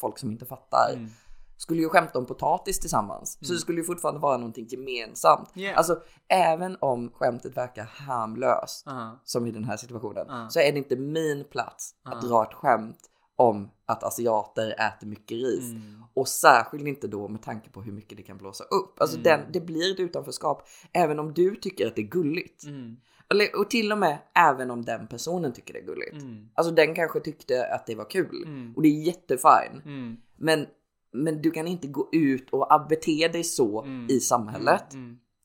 [0.00, 1.08] folk som inte fattar Mm.
[1.56, 3.38] skulle ju skämta om potatis tillsammans.
[3.42, 5.48] Så det skulle ju fortfarande vara någonting gemensamt.
[5.56, 5.78] Yeah.
[5.78, 9.20] Alltså även om skämtet verkar harmlöst, Aha.
[9.24, 10.46] som i den här situationen, Ja.
[10.50, 12.28] så är det inte min plats att Ja.
[12.28, 12.98] dra ett skämt
[13.40, 15.70] om att asiater äter mycket ris.
[15.70, 16.04] Mm.
[16.14, 19.00] Och särskilt inte då med tanke på hur mycket det kan blåsa upp.
[19.00, 19.24] Alltså Mm.
[19.24, 22.64] den, det blir ett utanförskap även om du tycker att det är gulligt.
[22.64, 22.96] Mm.
[23.30, 26.22] Eller, och till och med även om den personen tycker det är gulligt.
[26.22, 26.48] Mm.
[26.54, 28.42] Alltså den kanske tyckte att det var kul.
[28.46, 28.72] Mm.
[28.76, 29.82] Och det är jättefine.
[29.84, 30.16] Mm.
[30.36, 30.66] Men,
[31.12, 34.94] men du kan inte gå ut och bete dig så i samhället.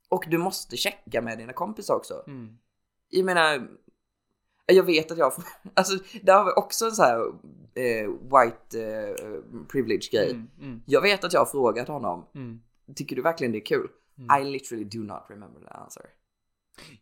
[0.10, 2.14] Och du måste checka med dina kompisar också.
[3.10, 3.68] Jag menar,
[4.66, 5.34] jag vet att jag
[5.74, 7.20] alltså där har vi också en så här
[7.76, 10.32] eh, white eh, privilege grej.
[10.32, 10.48] Mm.
[10.62, 10.82] Mm.
[10.86, 12.60] Jag vet att jag har frågat honom, Mm.
[12.96, 13.88] tycker du verkligen det är kul?
[14.18, 14.42] Mm.
[14.42, 16.04] I literally do not remember the answer.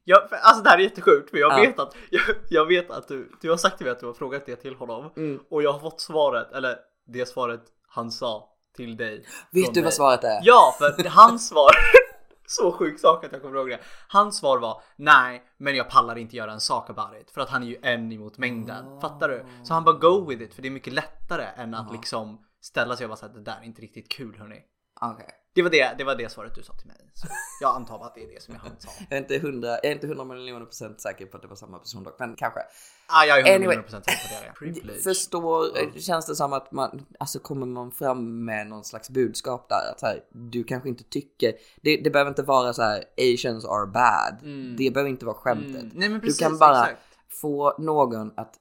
[0.04, 1.58] Ja, för, alltså det här är jättesjukt för jag Ja.
[1.62, 4.14] vet att jag, jag vet att du, du har sagt till mig att du har
[4.14, 5.40] frågat det till honom Mm.
[5.50, 6.76] och jag har fått svaret eller
[7.08, 9.26] det svaret han sa till dig.
[9.52, 9.84] Vet du mig.
[9.84, 10.40] vad svaret är?
[10.44, 11.72] Ja, för hans svar
[12.48, 13.80] så sjuk sak att jag kommer ihåg det.
[14.08, 17.50] Hans svar var nej, men jag pallar inte göra en sak about it för att
[17.50, 19.02] han är ju en emot mängden.
[19.02, 19.46] Fattar du?
[19.64, 22.96] Så han bara go with it för det är mycket lättare än att liksom ställa
[22.96, 24.62] sig och bara säga det där är inte riktigt kul hörni.
[25.12, 25.30] Okej.
[25.56, 26.98] Det var det, det var det svaret du sa till mig.
[27.14, 27.28] Så
[27.62, 28.90] jag antar att det är det som han sa.
[29.10, 31.56] Jag är inte hundra, jag är inte hundra miljoner procent säker på att det var
[31.56, 32.60] samma person dock, men kanske.
[33.08, 33.84] Ah, jag är 100 Anyway.
[33.84, 34.50] procent säker på det.
[34.50, 35.00] är Privilege.
[35.04, 39.70] Förstår, eh, känns det som att man, alltså kommer man fram med någon slags budskap
[39.70, 43.04] där att så här, du kanske inte tycker, det, det behöver inte vara så här
[43.18, 44.38] asians are bad.
[44.44, 44.76] Mm.
[44.78, 45.82] Det behöver inte vara skämtet.
[45.84, 45.92] Mm.
[45.94, 47.02] Nej men du precis, kan bara exakt.
[47.42, 48.54] få någon att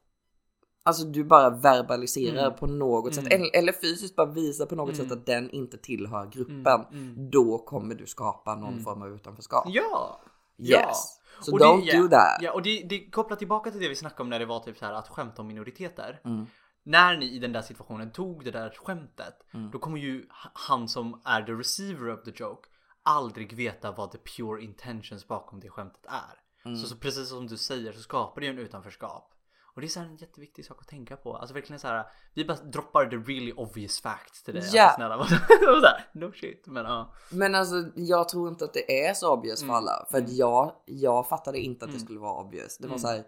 [0.85, 2.59] Alltså du bara verbaliserar Mm.
[2.59, 6.27] på något sätt eller, eller fysiskt bara visar på något sätt att den inte tillhör
[6.27, 6.85] gruppen.
[6.93, 7.31] Mm.
[7.31, 9.65] Då kommer du skapa någon form av utanförskap.
[9.69, 10.21] Ja!
[10.59, 11.19] Yes.
[11.41, 12.39] So Och det- don't ja, do that.
[12.41, 14.79] Ja, och det, det kopplar tillbaka till det vi snackade om när det var typ
[14.79, 16.21] så här att skämta om minoriteter.
[16.25, 16.47] Mm.
[16.85, 19.71] När ni i den där situationen tog det där skämtet, Mm.
[19.71, 22.69] då kommer ju han som är the receiver of the joke
[23.03, 26.69] aldrig veta vad the pure intentions bakom det skämtet är.
[26.69, 26.77] Mm.
[26.77, 29.32] Så, så precis som du säger så skapar det ju en utanförskap.
[29.75, 31.37] Och det är så en jätteviktig sak att tänka på.
[31.37, 32.05] Alltså verkligen så här,
[32.35, 34.69] vi bara droppar the really obvious facts till dig.
[34.73, 34.83] Ja.
[34.85, 35.25] Alltså, snälla.
[35.89, 36.67] Här, no shit.
[36.67, 37.13] Men ja.
[37.31, 39.71] Men alltså jag tror inte att det är så obvious Mm.
[39.73, 40.07] för alla.
[40.11, 42.79] För att jag, jag fattade inte att det skulle vara obvious.
[42.79, 43.01] Det var Mm.
[43.01, 43.25] så här.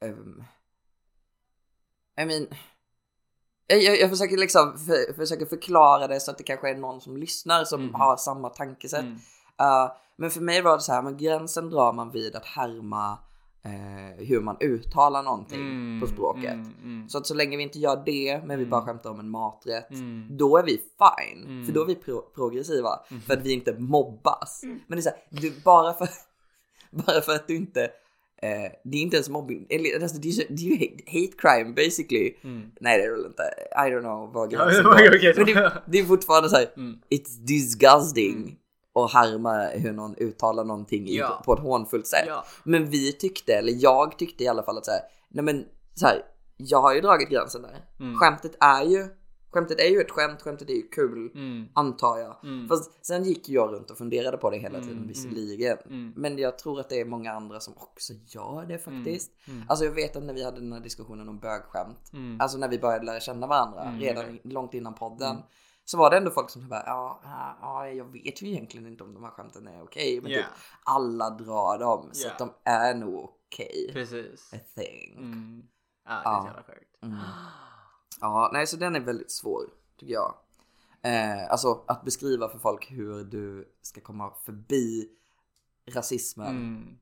[0.00, 0.44] Um,
[2.20, 2.46] I mean.
[3.66, 7.00] Jag, jag, jag försöker liksom för, försöker förklara det så att det kanske är någon
[7.00, 7.94] som lyssnar som Mm.
[7.94, 9.00] har samma tankesätt.
[9.00, 9.14] Mm.
[9.62, 13.18] Uh, men för mig var det så här, men gränsen drar man vid att härma
[13.64, 16.52] eh, hur man uttalar någonting Mm, på språket.
[16.52, 17.08] mm, mm.
[17.08, 19.90] Så att så länge vi inte gör det, men vi bara skämtar om en maträtt,
[19.90, 20.26] Mm.
[20.36, 21.44] då är vi fine.
[21.44, 21.66] Mm.
[21.66, 22.90] För då är vi pro- progressiva.
[23.26, 24.62] För att vi inte mobbas.
[24.86, 26.08] Men det är så här, du, bara, för,
[26.90, 27.82] bara för att du inte
[28.42, 31.02] eh, det är inte ens mobbing, eller, alltså, det är ju det är ju hate,
[31.06, 32.34] hate crime basically.
[32.44, 32.70] Mm.
[32.80, 33.42] Nej det är det väl inte,
[33.72, 35.36] I don't know vad gränsen går.
[35.36, 36.98] Men det, det är fortfarande så här, Mm.
[37.10, 38.56] it's disgusting.
[38.96, 41.42] Och härma hur någon uttalar någonting Ja.
[41.44, 42.24] på ett hånfullt sätt.
[42.26, 42.44] Ja.
[42.64, 46.06] Men vi tyckte, eller jag tyckte i alla fall att så här, nej men så
[46.06, 46.22] här,
[46.56, 47.84] jag har ju dragit gränsen där.
[48.00, 48.16] Mm.
[48.18, 49.08] Skämtet är ju,
[49.50, 51.68] skämtet är ju ett skämt, skämtet är ju kul, Mm.
[51.74, 52.36] antar jag.
[52.44, 52.68] Mm.
[52.68, 55.78] Fast sen gick jag runt och funderade på det hela tiden Mm, visserligen.
[55.86, 56.12] mm.
[56.16, 59.30] Men jag tror att det är många andra som också gör det faktiskt.
[59.48, 59.62] Mm.
[59.68, 62.40] Alltså jag vet att när vi hade den här diskussionen om bögskämt, Mm.
[62.40, 65.36] alltså när vi började lära känna varandra Mm, redan långt innan podden.
[65.88, 69.04] Så var det ändå folk som bara, ja, ja, ja, jag vet ju egentligen inte
[69.04, 70.20] om de här skämten är okej.
[70.22, 70.38] men Ja.
[70.38, 70.46] typ
[70.84, 72.32] alla drar dem så Ja.
[72.32, 73.90] att de är nog okej.
[73.92, 74.52] Precis.
[74.54, 75.16] I think.
[75.16, 75.62] Mm.
[76.04, 77.02] Ja, det är så jävla sjukt.
[77.02, 77.18] Mm.
[78.20, 79.64] Ja, nej så den är väldigt svår
[80.00, 80.34] tycker jag.
[81.02, 85.08] Eh, alltså att beskriva för folk hur du ska komma förbi
[85.94, 86.98] rasismen Mm.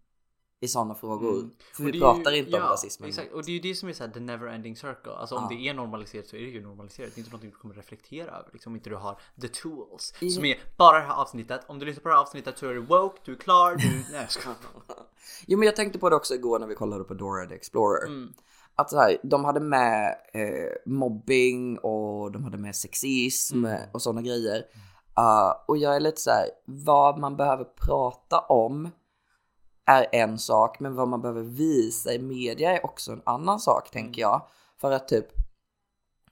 [0.65, 1.33] I sådana frågor.
[1.33, 1.51] Mm.
[1.77, 3.09] För vi pratar ju- inte om ja, rasismen.
[3.09, 5.13] Exakt, och det är ju det som är så här, the never ending circle.
[5.13, 5.57] Alltså om Ja.
[5.57, 7.11] det är normaliserat så är det ju normaliserat.
[7.15, 8.49] Det är inte någonting du kommer reflektera över.
[8.53, 10.15] Liksom om inte du har the tools.
[10.21, 11.61] I- Som är bara det här avsnittet.
[11.67, 13.89] Om du lyssnar på det här avsnittet så är du woke, du är klar, du...
[14.13, 14.57] Nej jag skojar.
[15.47, 18.07] Jo men jag tänkte på det också igår när vi kollade på Dora the Explorer.
[18.07, 18.33] Mm.
[18.75, 23.81] Att så här, de hade med eh, mobbing och de hade med sexism Mm.
[23.93, 24.57] och sådana grejer.
[25.19, 28.91] Uh, och jag är lite så här, vad man behöver prata om
[29.87, 33.91] är en sak, men vad man behöver visa i media är också en annan sak
[33.91, 34.43] tänker jag.
[34.81, 35.27] För att typ,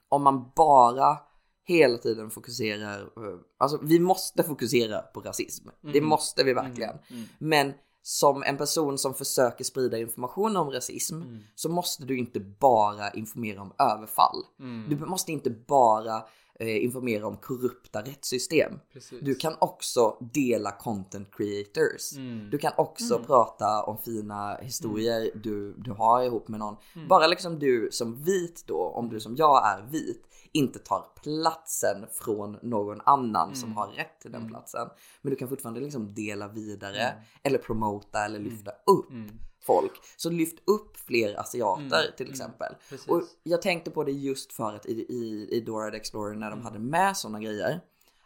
[0.09, 1.19] om man bara
[1.65, 5.69] hela tiden fokuserar, eh, alltså vi måste fokusera på rasism.
[5.81, 6.09] Det Mm.
[6.09, 6.99] måste vi verkligen.
[7.11, 7.25] Mm.
[7.39, 7.73] Men
[8.03, 11.39] som en person som försöker sprida information om rasism Mm.
[11.55, 14.43] så måste du inte bara informera om överfall.
[14.61, 14.87] Mm.
[14.89, 16.23] Du måste inte bara
[16.63, 18.73] eh, informera om korrupta rättssystem.
[18.93, 19.21] Precis.
[19.23, 22.13] Du kan också dela content creators.
[22.17, 22.51] Mm.
[22.51, 23.27] Du kan också Mm.
[23.27, 26.77] prata om fina historier du, du har ihop med någon.
[26.97, 27.09] Mm.
[27.09, 32.07] Bara liksom du som vit då, om du som jag är vit, inte tar platsen
[32.13, 33.77] från någon annan som Mm.
[33.77, 34.51] har rätt till den Mm.
[34.53, 34.89] platsen.
[35.23, 37.23] Men du kan fortfarande liksom dela vidare Mm.
[37.43, 39.31] eller promota eller lyfta upp Mm.
[39.63, 39.93] Folk.
[40.17, 42.13] Så lyft upp fler asiater Mm.
[42.17, 42.33] till Mm.
[42.33, 42.75] exempel.
[42.89, 43.09] Precis.
[43.09, 46.51] Och jag tänkte på det just för att i, i, i Dora the Explorer när
[46.51, 46.65] de Mm.
[46.65, 47.81] hade med sådana grejer.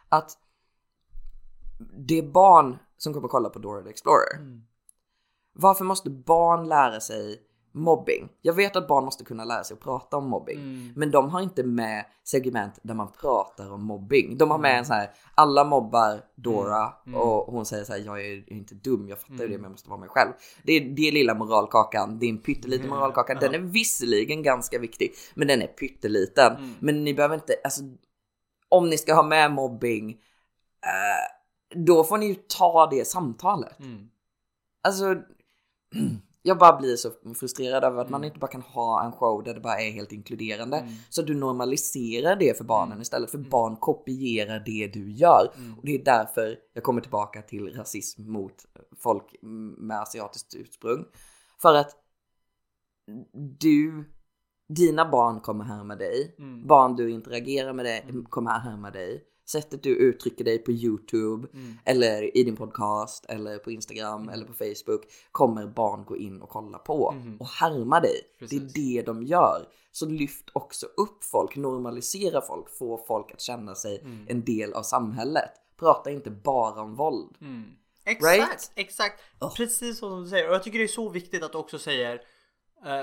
[0.09, 0.37] Att
[1.97, 4.35] det är barn som kommer kolla på Dora the Explorer.
[4.37, 4.61] Mm.
[5.53, 7.41] Varför måste barn lära sig
[7.71, 8.29] mobbing?
[8.41, 10.57] Jag vet att barn måste kunna lära sig att prata om mobbing.
[10.59, 10.93] Mm.
[10.95, 14.37] Men de har inte med segment där man pratar om mobbing.
[14.37, 17.19] De har med en så här, alla mobbar Dora Mm.
[17.21, 19.61] och hon säger så här, jag är inte dum, jag fattar ju det Mm.
[19.61, 20.31] men jag måste vara mig själv.
[20.63, 22.97] Det är, det är lilla moralkakan, det är en pytteliten Mm.
[22.97, 23.33] moralkaka.
[23.33, 26.55] Den är visserligen ganska viktig, men den är pytteliten.
[26.55, 26.73] Mm.
[26.79, 27.81] Men ni behöver inte, alltså
[28.69, 33.79] om ni ska ha med mobbing, eh, då får ni ju ta det samtalet.
[33.79, 34.07] Mm.
[34.83, 35.15] Alltså,
[36.47, 38.27] jag bara blir så frustrerad över att man Mm.
[38.27, 40.77] inte bara kan ha en show där det bara är helt inkluderande.
[40.77, 40.93] Mm.
[41.09, 43.01] Så du normaliserar det för barnen Mm.
[43.01, 45.51] istället för barn kopierar det du gör.
[45.57, 45.77] Mm.
[45.79, 48.65] Och det är därför jag kommer tillbaka till rasism mot
[49.03, 49.35] folk
[49.77, 51.05] med asiatiskt ursprung.
[51.61, 51.95] För att
[53.59, 54.03] du,
[54.69, 56.35] dina barn kommer härma dig.
[56.39, 56.67] Mm.
[56.67, 58.25] Barn du interagerar med dig Mm.
[58.25, 59.23] kommer härma dig.
[59.49, 61.77] Sättet du uttrycker dig på YouTube Mm.
[61.85, 66.49] eller i din podcast eller på Instagram eller på Facebook kommer barn gå in och
[66.49, 67.37] kolla på Mhm.
[67.37, 68.21] och härma dig.
[68.39, 68.73] Precis.
[68.73, 69.67] Det är det de gör.
[69.91, 74.25] Så lyft också upp folk, normalisera folk, få folk att känna sig Mm.
[74.29, 75.49] en del av samhället.
[75.79, 77.35] Prata inte bara om våld.
[77.41, 77.63] Mm.
[78.05, 78.71] Exakt, Right?
[78.75, 79.21] exakt.
[79.39, 79.55] Oh.
[79.55, 80.47] Precis som du säger.
[80.49, 82.21] Och jag tycker det är så viktigt att du också säger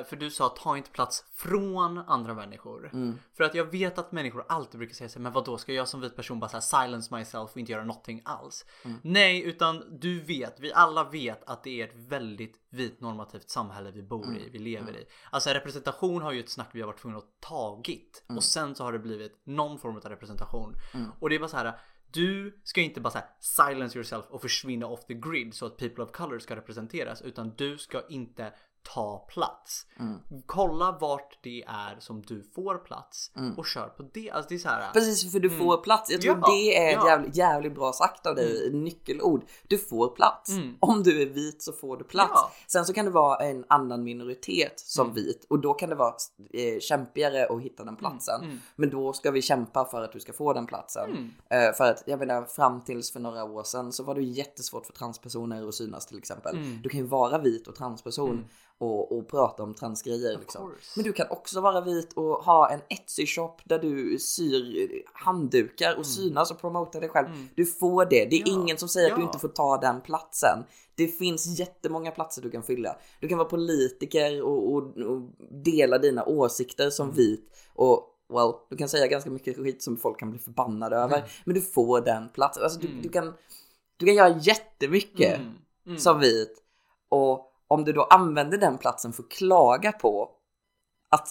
[0.05, 2.91] För du sa ta inte plats från andra människor.
[2.93, 3.18] Mm.
[3.37, 5.72] För att jag vet att människor alltid brukar säga så här, men vad då ska
[5.72, 8.64] jag som vit person bara så här silence myself och inte göra någonting alls?
[8.85, 8.99] Mm.
[9.03, 13.91] Nej, utan du vet, vi alla vet att det är ett väldigt vit normativt samhälle
[13.91, 14.37] vi bor Mm.
[14.37, 15.07] i, vi lever i.
[15.30, 18.37] Alltså representation har ju ett snack vi har varit tvungna att tagit Mm.
[18.37, 20.74] och sen så har det blivit någon form av representation.
[21.20, 21.78] Och det är bara så här.
[22.12, 26.05] Du ska inte bara här silence yourself och försvinna off the grid så att people
[26.05, 28.53] of color ska representeras utan du ska inte
[28.95, 29.87] ta plats.
[30.01, 30.18] Mm.
[30.47, 34.30] Kolla vart det är som du får plats och kör på det.
[34.30, 34.93] Alltså det är så här.
[34.93, 36.11] Precis, för du får plats.
[36.11, 36.43] Jag tror Mm.
[36.47, 36.99] Ja, det är ja.
[36.99, 37.07] Mm.
[37.07, 38.70] jävligt, jävligt bra sagt av dig.
[38.72, 39.45] Nyckelord.
[39.68, 40.51] Du får plats.
[40.80, 42.30] Om du är vit så får du plats.
[42.35, 42.41] Ja.
[42.41, 42.51] Mm.
[42.66, 46.14] Sen så kan det vara en annan minoritet som vit och då kan det vara
[46.53, 48.45] eh, kämpigare att hitta den platsen.
[48.45, 48.59] Mm.
[48.76, 51.35] Men då ska vi kämpa för att du ska få den platsen.
[51.51, 54.87] Eh, för att jag menar fram tills för några år sedan så var det jättesvårt
[54.87, 56.57] för transpersoner att synas till exempel.
[56.57, 56.82] Mm.
[56.82, 58.45] Du kan ju vara vit och transperson
[58.85, 60.39] och, och prata om transgrejer.
[60.39, 60.72] Liksom.
[60.97, 66.07] Men du kan också vara vit och ha en Etsy-shop där du syr handdukar och
[66.07, 67.26] synas och promotar dig själv.
[67.55, 68.24] Du får det.
[68.24, 68.55] Det är Mm.
[68.59, 68.62] Ja.
[68.62, 69.26] ingen som säger att du Ja.
[69.26, 70.59] inte får ta den platsen.
[70.95, 72.97] Det finns jättemånga platser du kan fylla.
[73.20, 75.20] Du kan vara politiker och, och, och
[75.64, 77.16] dela dina åsikter som Mm.
[77.16, 77.51] vit.
[77.74, 81.16] Och well, du kan säga ganska mycket skit som folk kan bli förbannade över.
[81.16, 81.28] Mm.
[81.45, 82.62] Men du får den platsen.
[82.62, 83.35] Alltså, du, du, kan,
[83.97, 85.53] du kan göra jättemycket Mm.
[85.87, 85.99] Mm.
[85.99, 86.62] som vit.
[87.09, 90.31] Och om du då använder den platsen för att klaga på
[91.11, 91.29] att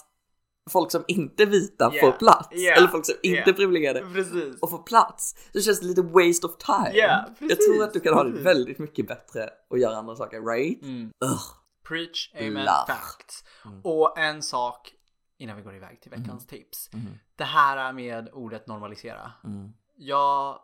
[0.70, 2.06] folk som inte är vita Yeah.
[2.12, 2.48] får plats.
[2.52, 2.78] Yeah.
[2.78, 3.48] Eller folk som inte Yeah.
[3.48, 4.60] är privilegierade Precis.
[4.62, 5.34] och får plats.
[5.52, 6.96] Så känns det lite waste of time.
[6.96, 10.40] Yeah, jag tror att du kan ha det väldigt mycket bättre och göra andra saker,
[10.40, 10.82] right?
[10.82, 11.10] Mm.
[11.24, 11.42] Ugh.
[11.88, 12.86] Preach, amen, Blah.
[12.86, 13.44] facts.
[13.82, 14.94] Och en sak
[15.38, 16.90] innan vi går iväg till veckans tips.
[17.36, 19.32] Det här med ordet normalisera.
[19.44, 19.72] Mm.
[19.96, 20.58] Jag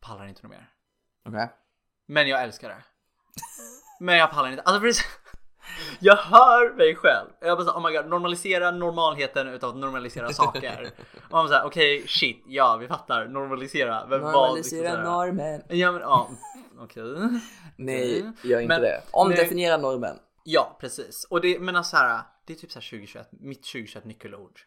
[0.00, 0.70] pallar inte något mer.
[1.28, 1.52] Okej.
[2.06, 2.84] Men jag älskar det.
[4.00, 4.62] Men jag pallar inte.
[4.62, 4.80] Alltså
[6.00, 7.28] Jag hör mig själv.
[7.40, 10.90] Jag bara så, oh my god, normalisera normalheten utav att normalisera saker.
[11.24, 14.06] Och man säger okej shit, ja vi fattar, normalisera.
[14.06, 15.62] Men vad, liksom, Normalisera så här- normen.
[15.68, 16.30] Ja men ja,
[16.80, 17.04] okej.
[17.76, 18.50] Nej, Okej.
[18.50, 18.88] gör inte Men- det.
[18.90, 19.02] nej.
[19.12, 20.16] Omdefiniera normen.
[20.44, 21.26] Ja precis.
[21.30, 24.60] Och det, men alltså så här, det är typ så här 2021, mitt 2021 nyckelord.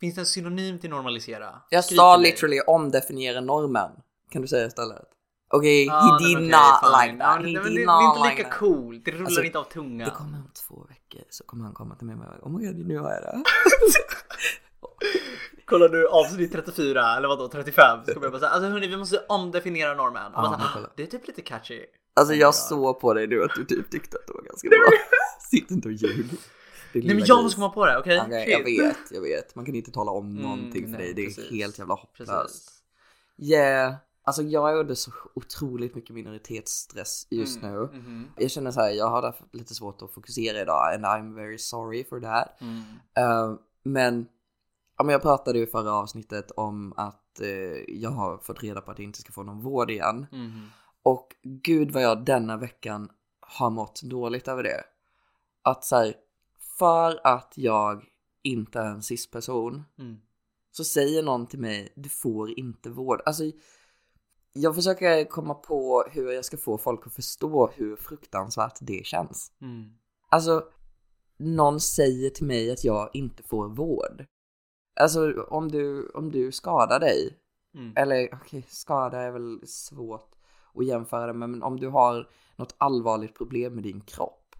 [0.00, 1.62] Finns det en synonym till normalisera?
[1.70, 3.90] Jag Skriv sa literally omdefiniera normen.
[4.30, 5.04] Kan du säga istället?
[5.52, 7.18] Okej, Ja, he nej, did men not okej, like fine.
[7.18, 7.36] that.
[7.36, 8.58] He men det, did det, är inte like lika that.
[8.58, 9.04] coolt.
[9.04, 10.08] Det rullar Alltså, inte av tungan.
[10.08, 12.66] Det kommer om två veckor så kommer han komma till mig och bara, oh my
[12.66, 13.42] god, nu har jag det.
[15.64, 18.96] Kollar du avsnitt 34 eller vadå 35 så kommer jag bara säga alltså hörni vi
[18.96, 20.32] måste omdefiniera normen.
[20.32, 20.90] Så här, kolla.
[20.96, 21.80] det är typ lite catchy.
[22.16, 24.68] Alltså Oh jag såg på dig nu att du typ tyckte att det var ganska
[24.68, 24.78] bra.
[25.50, 26.26] Sitt inte och ljug.
[26.94, 27.28] Nej men jag gris.
[27.30, 28.20] måste komma på det, okej?
[28.26, 28.52] Okej, Shit.
[28.52, 29.54] jag vet, jag vet.
[29.54, 31.14] Man kan inte tala om Mm, någonting för nej, dig.
[31.14, 31.50] Det är precis.
[31.50, 32.32] helt jävla hopplöst.
[32.32, 32.68] Precis.
[33.38, 33.94] Yeah.
[34.24, 37.88] Alltså jag är under så otroligt mycket minoritetsstress just nu.
[37.92, 38.28] Mhm.
[38.36, 41.58] Jag känner så här, jag har därför lite svårt att fokusera idag and I'm very
[41.58, 42.60] sorry for that.
[42.60, 42.82] Mm.
[43.16, 44.26] Eh, men,
[44.98, 47.48] ja, men jag pratade ju i förra avsnittet om att eh,
[47.88, 50.26] jag har fått reda på att jag inte ska få någon vård igen.
[50.32, 50.68] Mhm.
[51.02, 53.08] Och gud vad jag denna veckan
[53.40, 54.84] har mått dåligt över det.
[55.62, 56.14] Att så här,
[56.78, 58.04] för att jag
[58.42, 60.16] inte är en cis-person Mm.
[60.70, 63.22] så säger någon till mig, du får inte vård.
[63.26, 63.44] Alltså,
[64.52, 69.52] jag försöker komma på hur jag ska få folk att förstå hur fruktansvärt det känns.
[69.60, 69.90] Mm.
[70.28, 70.64] Alltså,
[71.36, 74.24] någon säger till mig att jag inte får vård.
[75.00, 77.38] Alltså, om du, om du skadar dig,
[77.74, 77.92] Mm.
[77.96, 80.30] eller okej, skada är väl svårt
[80.74, 84.56] att jämföra det med, men om du har något allvarligt problem med din kropp.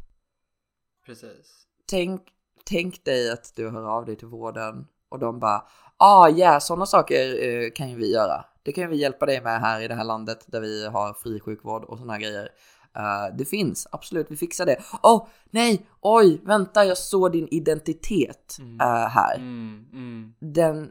[1.06, 1.66] Precis.
[1.86, 2.22] Tänk,
[2.64, 5.66] tänk dig att du hör av dig till vården och de bara,
[5.96, 8.44] ah ja, sådana saker eh, kan ju vi göra.
[8.62, 11.40] Det kan vi hjälpa dig med här i det här landet där vi har fri
[11.40, 12.48] sjukvård och sådana grejer.
[12.96, 14.76] Eh, det finns, absolut, vi fixar det.
[15.02, 19.34] Åh, oh, nej, oj, vänta, jag såg din identitet eh, här.
[19.34, 19.84] Mm.
[19.92, 20.34] Mm.
[20.38, 20.90] Den,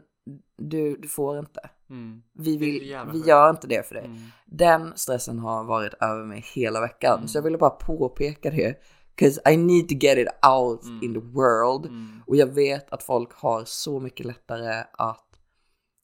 [0.58, 1.60] du, du får inte.
[1.90, 2.22] Mm.
[2.32, 4.04] Vi, vill, vi gör inte det för dig.
[4.04, 4.18] Mm.
[4.46, 7.28] Den stressen har varit över mig hela veckan.
[7.28, 8.76] Så jag ville bara påpeka det.
[9.14, 11.90] Cause I need to get it out in the world.
[12.26, 15.31] Och jag vet att folk har så mycket lättare att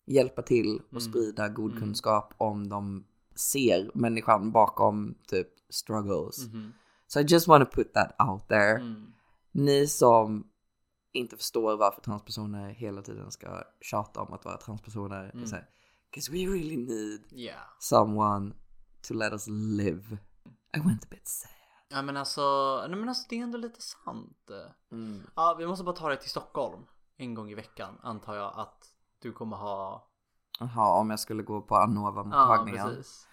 [0.08, 1.00] hjälpa till och Mm.
[1.00, 6.38] sprida god kunskap om de ser människan bakom typ struggles.
[6.46, 6.72] Mhm.
[7.06, 8.70] So I just want to put that out there.
[8.74, 9.12] Mm.
[9.52, 10.50] Ni som
[11.12, 15.30] inte förstår varför transpersoner hela tiden ska tjata om att vara transpersoner.
[15.34, 15.44] Mm.
[16.10, 17.60] Because we really need Yeah.
[17.80, 18.54] someone
[19.08, 20.18] to let us live.
[20.76, 21.50] I went a bit sad.
[21.90, 24.50] Ja men alltså, nej men alltså det är ändå lite sant.
[24.92, 25.22] Mm.
[25.36, 26.82] Ja, vi måste bara ta det till Stockholm
[27.16, 28.84] en gång i veckan antar jag att
[29.20, 30.08] du kommer ha.
[30.60, 32.86] Jaha, om jag skulle gå på Ja, Anova-mottagningen.
[32.88, 33.26] precis.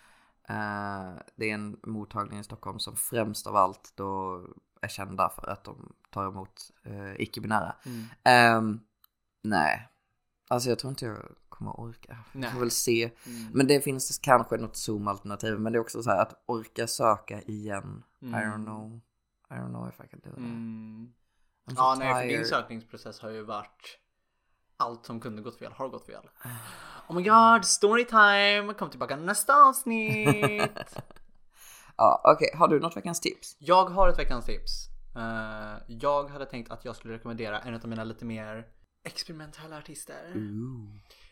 [0.49, 4.41] Eh, det är en mottagning i Stockholm som främst av allt då
[4.81, 7.75] är kända för att de tar emot eh, icke-binära.
[7.86, 8.05] Mm.
[8.23, 8.79] Ehm,
[9.43, 9.89] nej,
[10.47, 11.17] alltså jag tror inte jag
[11.49, 12.17] kommer orka.
[12.33, 12.51] Nej.
[12.51, 13.03] får väl se.
[13.25, 13.51] Mm.
[13.53, 17.41] Men det finns kanske något Zoom-alternativ, men det är också så här att orka söka
[17.41, 18.03] igen.
[18.19, 18.39] I Mm.
[18.51, 18.99] don't know.
[19.49, 20.38] I don't know if I can do that.
[20.38, 21.13] Mm.
[21.67, 23.99] I'm so Ja, nej, för din sökningsprocess har ju varit
[24.78, 26.30] allt som kunde gått fel har gått fel.
[27.07, 28.73] Oh my god, storytime!
[28.73, 30.95] Kom tillbaka nästa avsnitt!
[31.97, 32.49] Ja, okej.
[32.53, 33.55] Har du något veckans tips?
[33.59, 34.88] jag har ett veckans tips.
[35.15, 38.67] Eh, jag hade tänkt att jag skulle rekommendera en av mina lite mer
[39.03, 40.32] experimentella artister.
[40.36, 40.88] Ooh.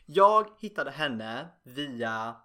[0.05, 2.35] Jag hittade henne via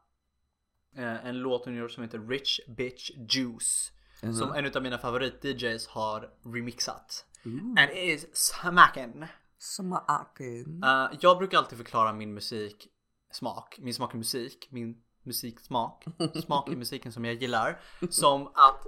[0.96, 3.92] eh, en låt hon gör som heter Rich Bitch Juice.
[4.20, 7.24] Som en av mina favorit-DJs har remixat.
[7.44, 9.26] And it is smacking.
[9.58, 10.84] Smaken.
[10.84, 12.88] Uh, jag brukar alltid förklara min musik
[13.32, 16.04] smak, min smak i musik, min musiksmak,
[16.44, 17.80] smak i musiken som jag gillar.
[18.10, 18.86] Som att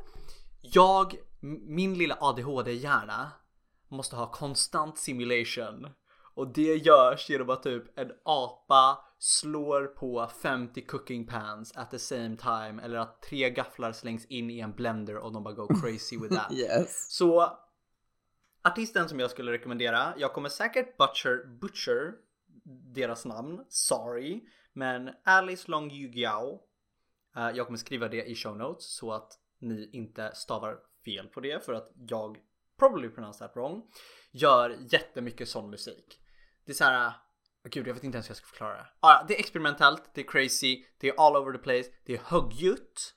[0.61, 1.15] jag,
[1.67, 3.31] min lilla ADHD-hjärna
[3.89, 5.87] måste ha konstant simulation.
[6.35, 11.99] Och det görs genom att typ en apa slår på 50 cooking pans at the
[11.99, 12.83] same time.
[12.83, 16.35] Eller att tre gafflar slängs in i en blender och de bara go crazy with
[16.35, 16.53] that.
[16.57, 17.07] Yes.
[17.11, 17.59] Så
[18.65, 22.13] artisten som jag skulle rekommendera, jag kommer säkert butcher, butcher
[22.95, 24.45] deras namn, sorry.
[24.73, 26.61] Men Alice Long Yu Giao.
[27.37, 31.41] eh, jag kommer skriva det i show notes så att ni inte stavar fel på
[31.41, 32.39] det för att jag
[32.79, 33.83] probably pronounce that wrong.
[34.33, 36.21] Gör jättemycket sån musik.
[36.65, 37.13] Det är så här.
[37.65, 38.87] Gud, jag vet inte ens hur jag ska förklara det.
[39.01, 42.19] Ah, det är experimentellt, det är crazy, det är all over the place, det är
[42.25, 43.15] högljutt.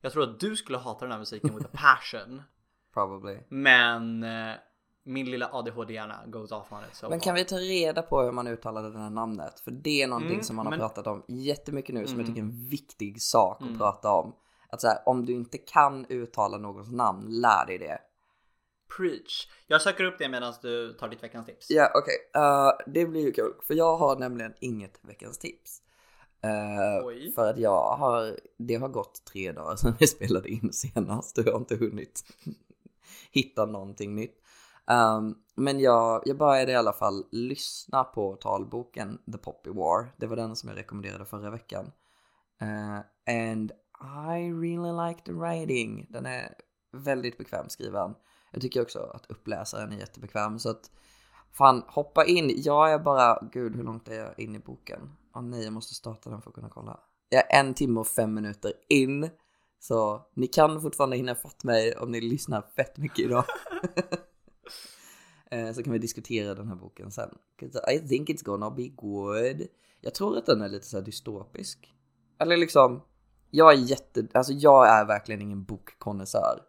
[0.00, 2.42] Jag tror att du skulle hata den här musiken with a passion.
[2.94, 3.38] Probably.
[3.48, 4.54] Men eh,
[5.04, 6.96] min lilla ADHD-hjärna goes off on it.
[6.96, 9.60] So Men kan vi ta reda på hur man uttalade det här namnet?
[9.60, 12.24] För det är någonting Mm, som man har men- pratat om jättemycket nu som jag
[12.28, 12.34] Mm.
[12.34, 13.78] tycker är en viktig sak att Mm.
[13.78, 14.34] prata om.
[14.68, 17.98] Att så här, om du inte kan uttala någons namn, lär dig det.
[18.96, 19.48] Preach.
[19.66, 21.66] Jag söker upp det medan du tar ditt veckans tips.
[21.70, 22.14] Ja, okej.
[22.42, 23.52] Eh, det blir ju kul.
[23.62, 25.82] För jag har nämligen inget veckans tips.
[27.04, 27.32] Oj.
[27.34, 31.46] för att jag har, det har gått tre dagar sedan vi spelade in senast och
[31.46, 32.24] jag har inte hunnit
[33.30, 34.36] hitta någonting nytt.
[34.90, 40.14] Um, men jag, jag började i alla fall lyssna på talboken The Poppy War.
[40.16, 41.92] Det var den som jag rekommenderade förra veckan.
[42.62, 43.00] Uh,
[43.36, 43.72] and
[44.32, 46.06] I really like the writing.
[46.10, 46.54] Den är
[46.92, 48.14] väldigt bekvämt skriven.
[48.52, 50.58] Jag tycker också att uppläsaren är jättebekväm.
[50.58, 50.90] Så att
[51.52, 52.52] fan, hoppa in.
[52.56, 55.16] Jag är bara, gud hur långt är jag in i boken?
[55.34, 57.00] Åh nej, jag måste starta den för att kunna kolla.
[57.28, 59.30] Jag är en timme och fem minuter in.
[59.78, 63.44] Så ni kan fortfarande hinna fatt mig om ni lyssnar fett mycket idag.
[65.50, 67.38] Eh, Så kan vi diskutera den här boken sen.
[67.92, 69.66] I think it's gonna be good.
[70.00, 71.94] Jag tror att den är lite så här dystopisk.
[72.38, 73.02] Eller liksom,
[73.50, 76.62] jag är jätte, alltså jag är verkligen ingen bokkonnässör.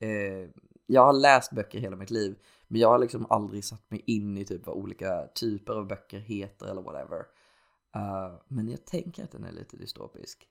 [0.00, 0.50] Eh,
[0.86, 2.38] jag har läst böcker hela mitt liv,
[2.68, 6.18] men jag har liksom aldrig satt mig in i typ vad olika typer av böcker
[6.18, 7.18] heter eller whatever.
[7.94, 10.48] Eh, men jag tänker att den är lite dystopisk.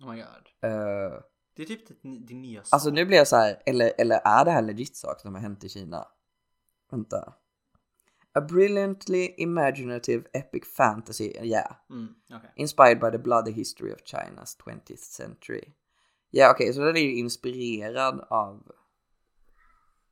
[0.00, 0.72] Oh my god.
[1.56, 2.68] Det är typ din, nya sak.
[2.72, 5.42] Alltså nu blir jag så här, eller, eller är det här legit sak som har
[5.42, 6.08] hänt i Kina?
[6.90, 7.34] Vänta.
[8.32, 11.76] A brilliantly imaginative epic fantasy, yeah.
[11.90, 12.52] Mm, okej.
[12.56, 15.64] Inspired by the bloody history of China's 20th century.
[16.30, 18.72] Ja okej, så den är ju inspirerad av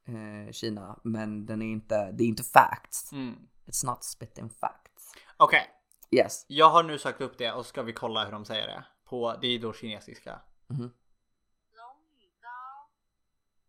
[0.06, 3.12] eh, Kina, men den är inte, det är inte facts.
[3.12, 3.34] Mm.
[3.66, 5.12] It's not spitting facts.
[5.36, 5.66] Okej,
[6.10, 6.44] Yes.
[6.48, 8.84] jag har nu sökt upp det och ska vi kolla hur de säger det.
[9.04, 10.40] På, det är då kinesiska.
[10.66, 10.90] Mhm.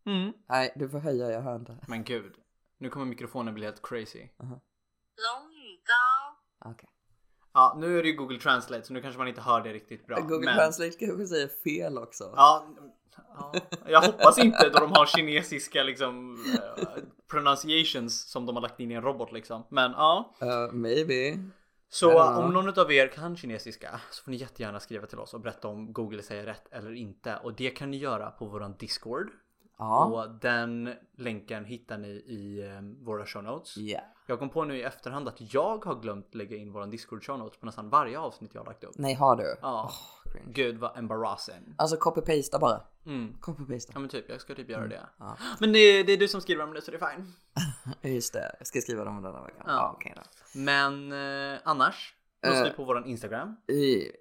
[0.06, 0.34] Mm.
[0.50, 1.78] Nej, du får höja, jag hör inte.
[1.88, 2.36] Men gud.
[2.78, 4.20] Nu kommer mikrofonen bli helt crazy.
[4.20, 4.60] Uh-huh.
[6.66, 6.72] Okej.
[6.72, 6.90] Okay.
[7.54, 10.08] Ja, nu är det ju Google Translate så nu kanske man inte hör det riktigt
[10.08, 10.20] bra.
[10.20, 10.56] Google men...
[10.56, 12.34] Translate kanske säger fel också.
[12.36, 12.68] Ja,
[13.36, 13.54] ja,
[13.86, 18.92] jag hoppas inte då de har kinesiska liksom eh, pronunciations som de har lagt in
[18.92, 19.64] i en robot liksom.
[19.70, 20.34] Men ja.
[20.44, 21.38] Uh, maybe.
[21.90, 25.42] Så om någon av er kan kinesiska så får ni jättegärna skriva till oss och
[25.42, 27.38] berätta om Google säger rätt eller inte.
[27.44, 29.32] Och det kan ni göra på våran Discord
[29.78, 30.06] Ja.
[30.06, 33.78] Och den länken hittar ni i eh, våra show notes.
[33.78, 34.04] Yeah.
[34.28, 37.40] Jag kom på nu i efterhand att jag har glömt lägga in våran Discord show
[37.40, 38.96] notes på nästan varje avsnitt jag har lagt upp.
[38.98, 39.56] Nej, har du?
[39.62, 39.92] Ja.
[40.32, 40.52] Cringe.
[40.54, 41.76] Gud vad embarrassing.
[41.78, 42.82] Alltså copy-pasta bara.
[43.06, 43.38] Mm.
[43.42, 43.92] Copy-pasta.
[43.96, 45.02] Ja men typ, jag ska typ göra det.
[45.20, 45.38] Ja.
[45.60, 47.34] Men det, det är du som skriver om det så det är fine.
[48.16, 49.64] Just det, jag ska skriva dem denna veckan.
[49.66, 49.74] Ja.
[49.74, 50.22] Ja, okej då.
[50.60, 51.12] Men
[51.54, 52.16] eh, annars,
[52.46, 52.64] nås Eh.
[52.64, 53.56] vi på våran Instagram.
[53.68, 54.12] I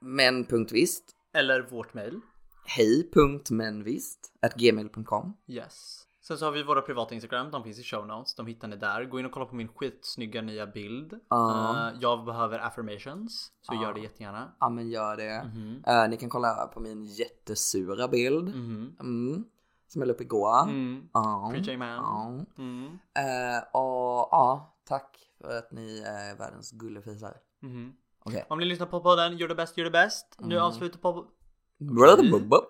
[0.00, 1.04] men.visst.
[1.32, 2.20] Eller vårt mail.
[2.64, 4.32] Hej.menvisst.
[4.42, 5.36] At gmail.com.
[5.46, 5.98] Yes.
[6.20, 8.76] Sen så har vi våra privata Instagram, de finns i show notes, de hittar ni
[8.76, 9.04] där.
[9.04, 11.20] Gå in och kolla på min skitsnygga nya bild.
[11.28, 11.88] Ja.
[11.88, 14.52] Eh, jag behöver affirmations, så gör det jättegärna.
[14.60, 15.44] Ja men gör det.
[15.44, 15.82] Mhm.
[15.86, 18.48] Eh, ni kan kolla på min jättesura bild.
[18.48, 18.96] Mhm.
[19.00, 19.44] Mm.
[19.88, 20.62] Smäll upp igår.
[20.62, 21.08] Mm.
[21.52, 22.46] PJ Man.
[22.58, 22.86] Mm.
[23.14, 27.36] Eh, och ja, tack för att ni är världens gullefisar.
[27.62, 27.92] Mhm.
[28.24, 28.46] Okej.
[28.48, 30.36] Om ni lyssnar på podden, gör det bäst, gör det bäst.
[30.38, 30.66] Nu Mm.
[30.66, 31.26] avslutar på...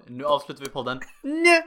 [0.07, 1.01] Nu avslutar vi podden.
[1.23, 1.59] Nu!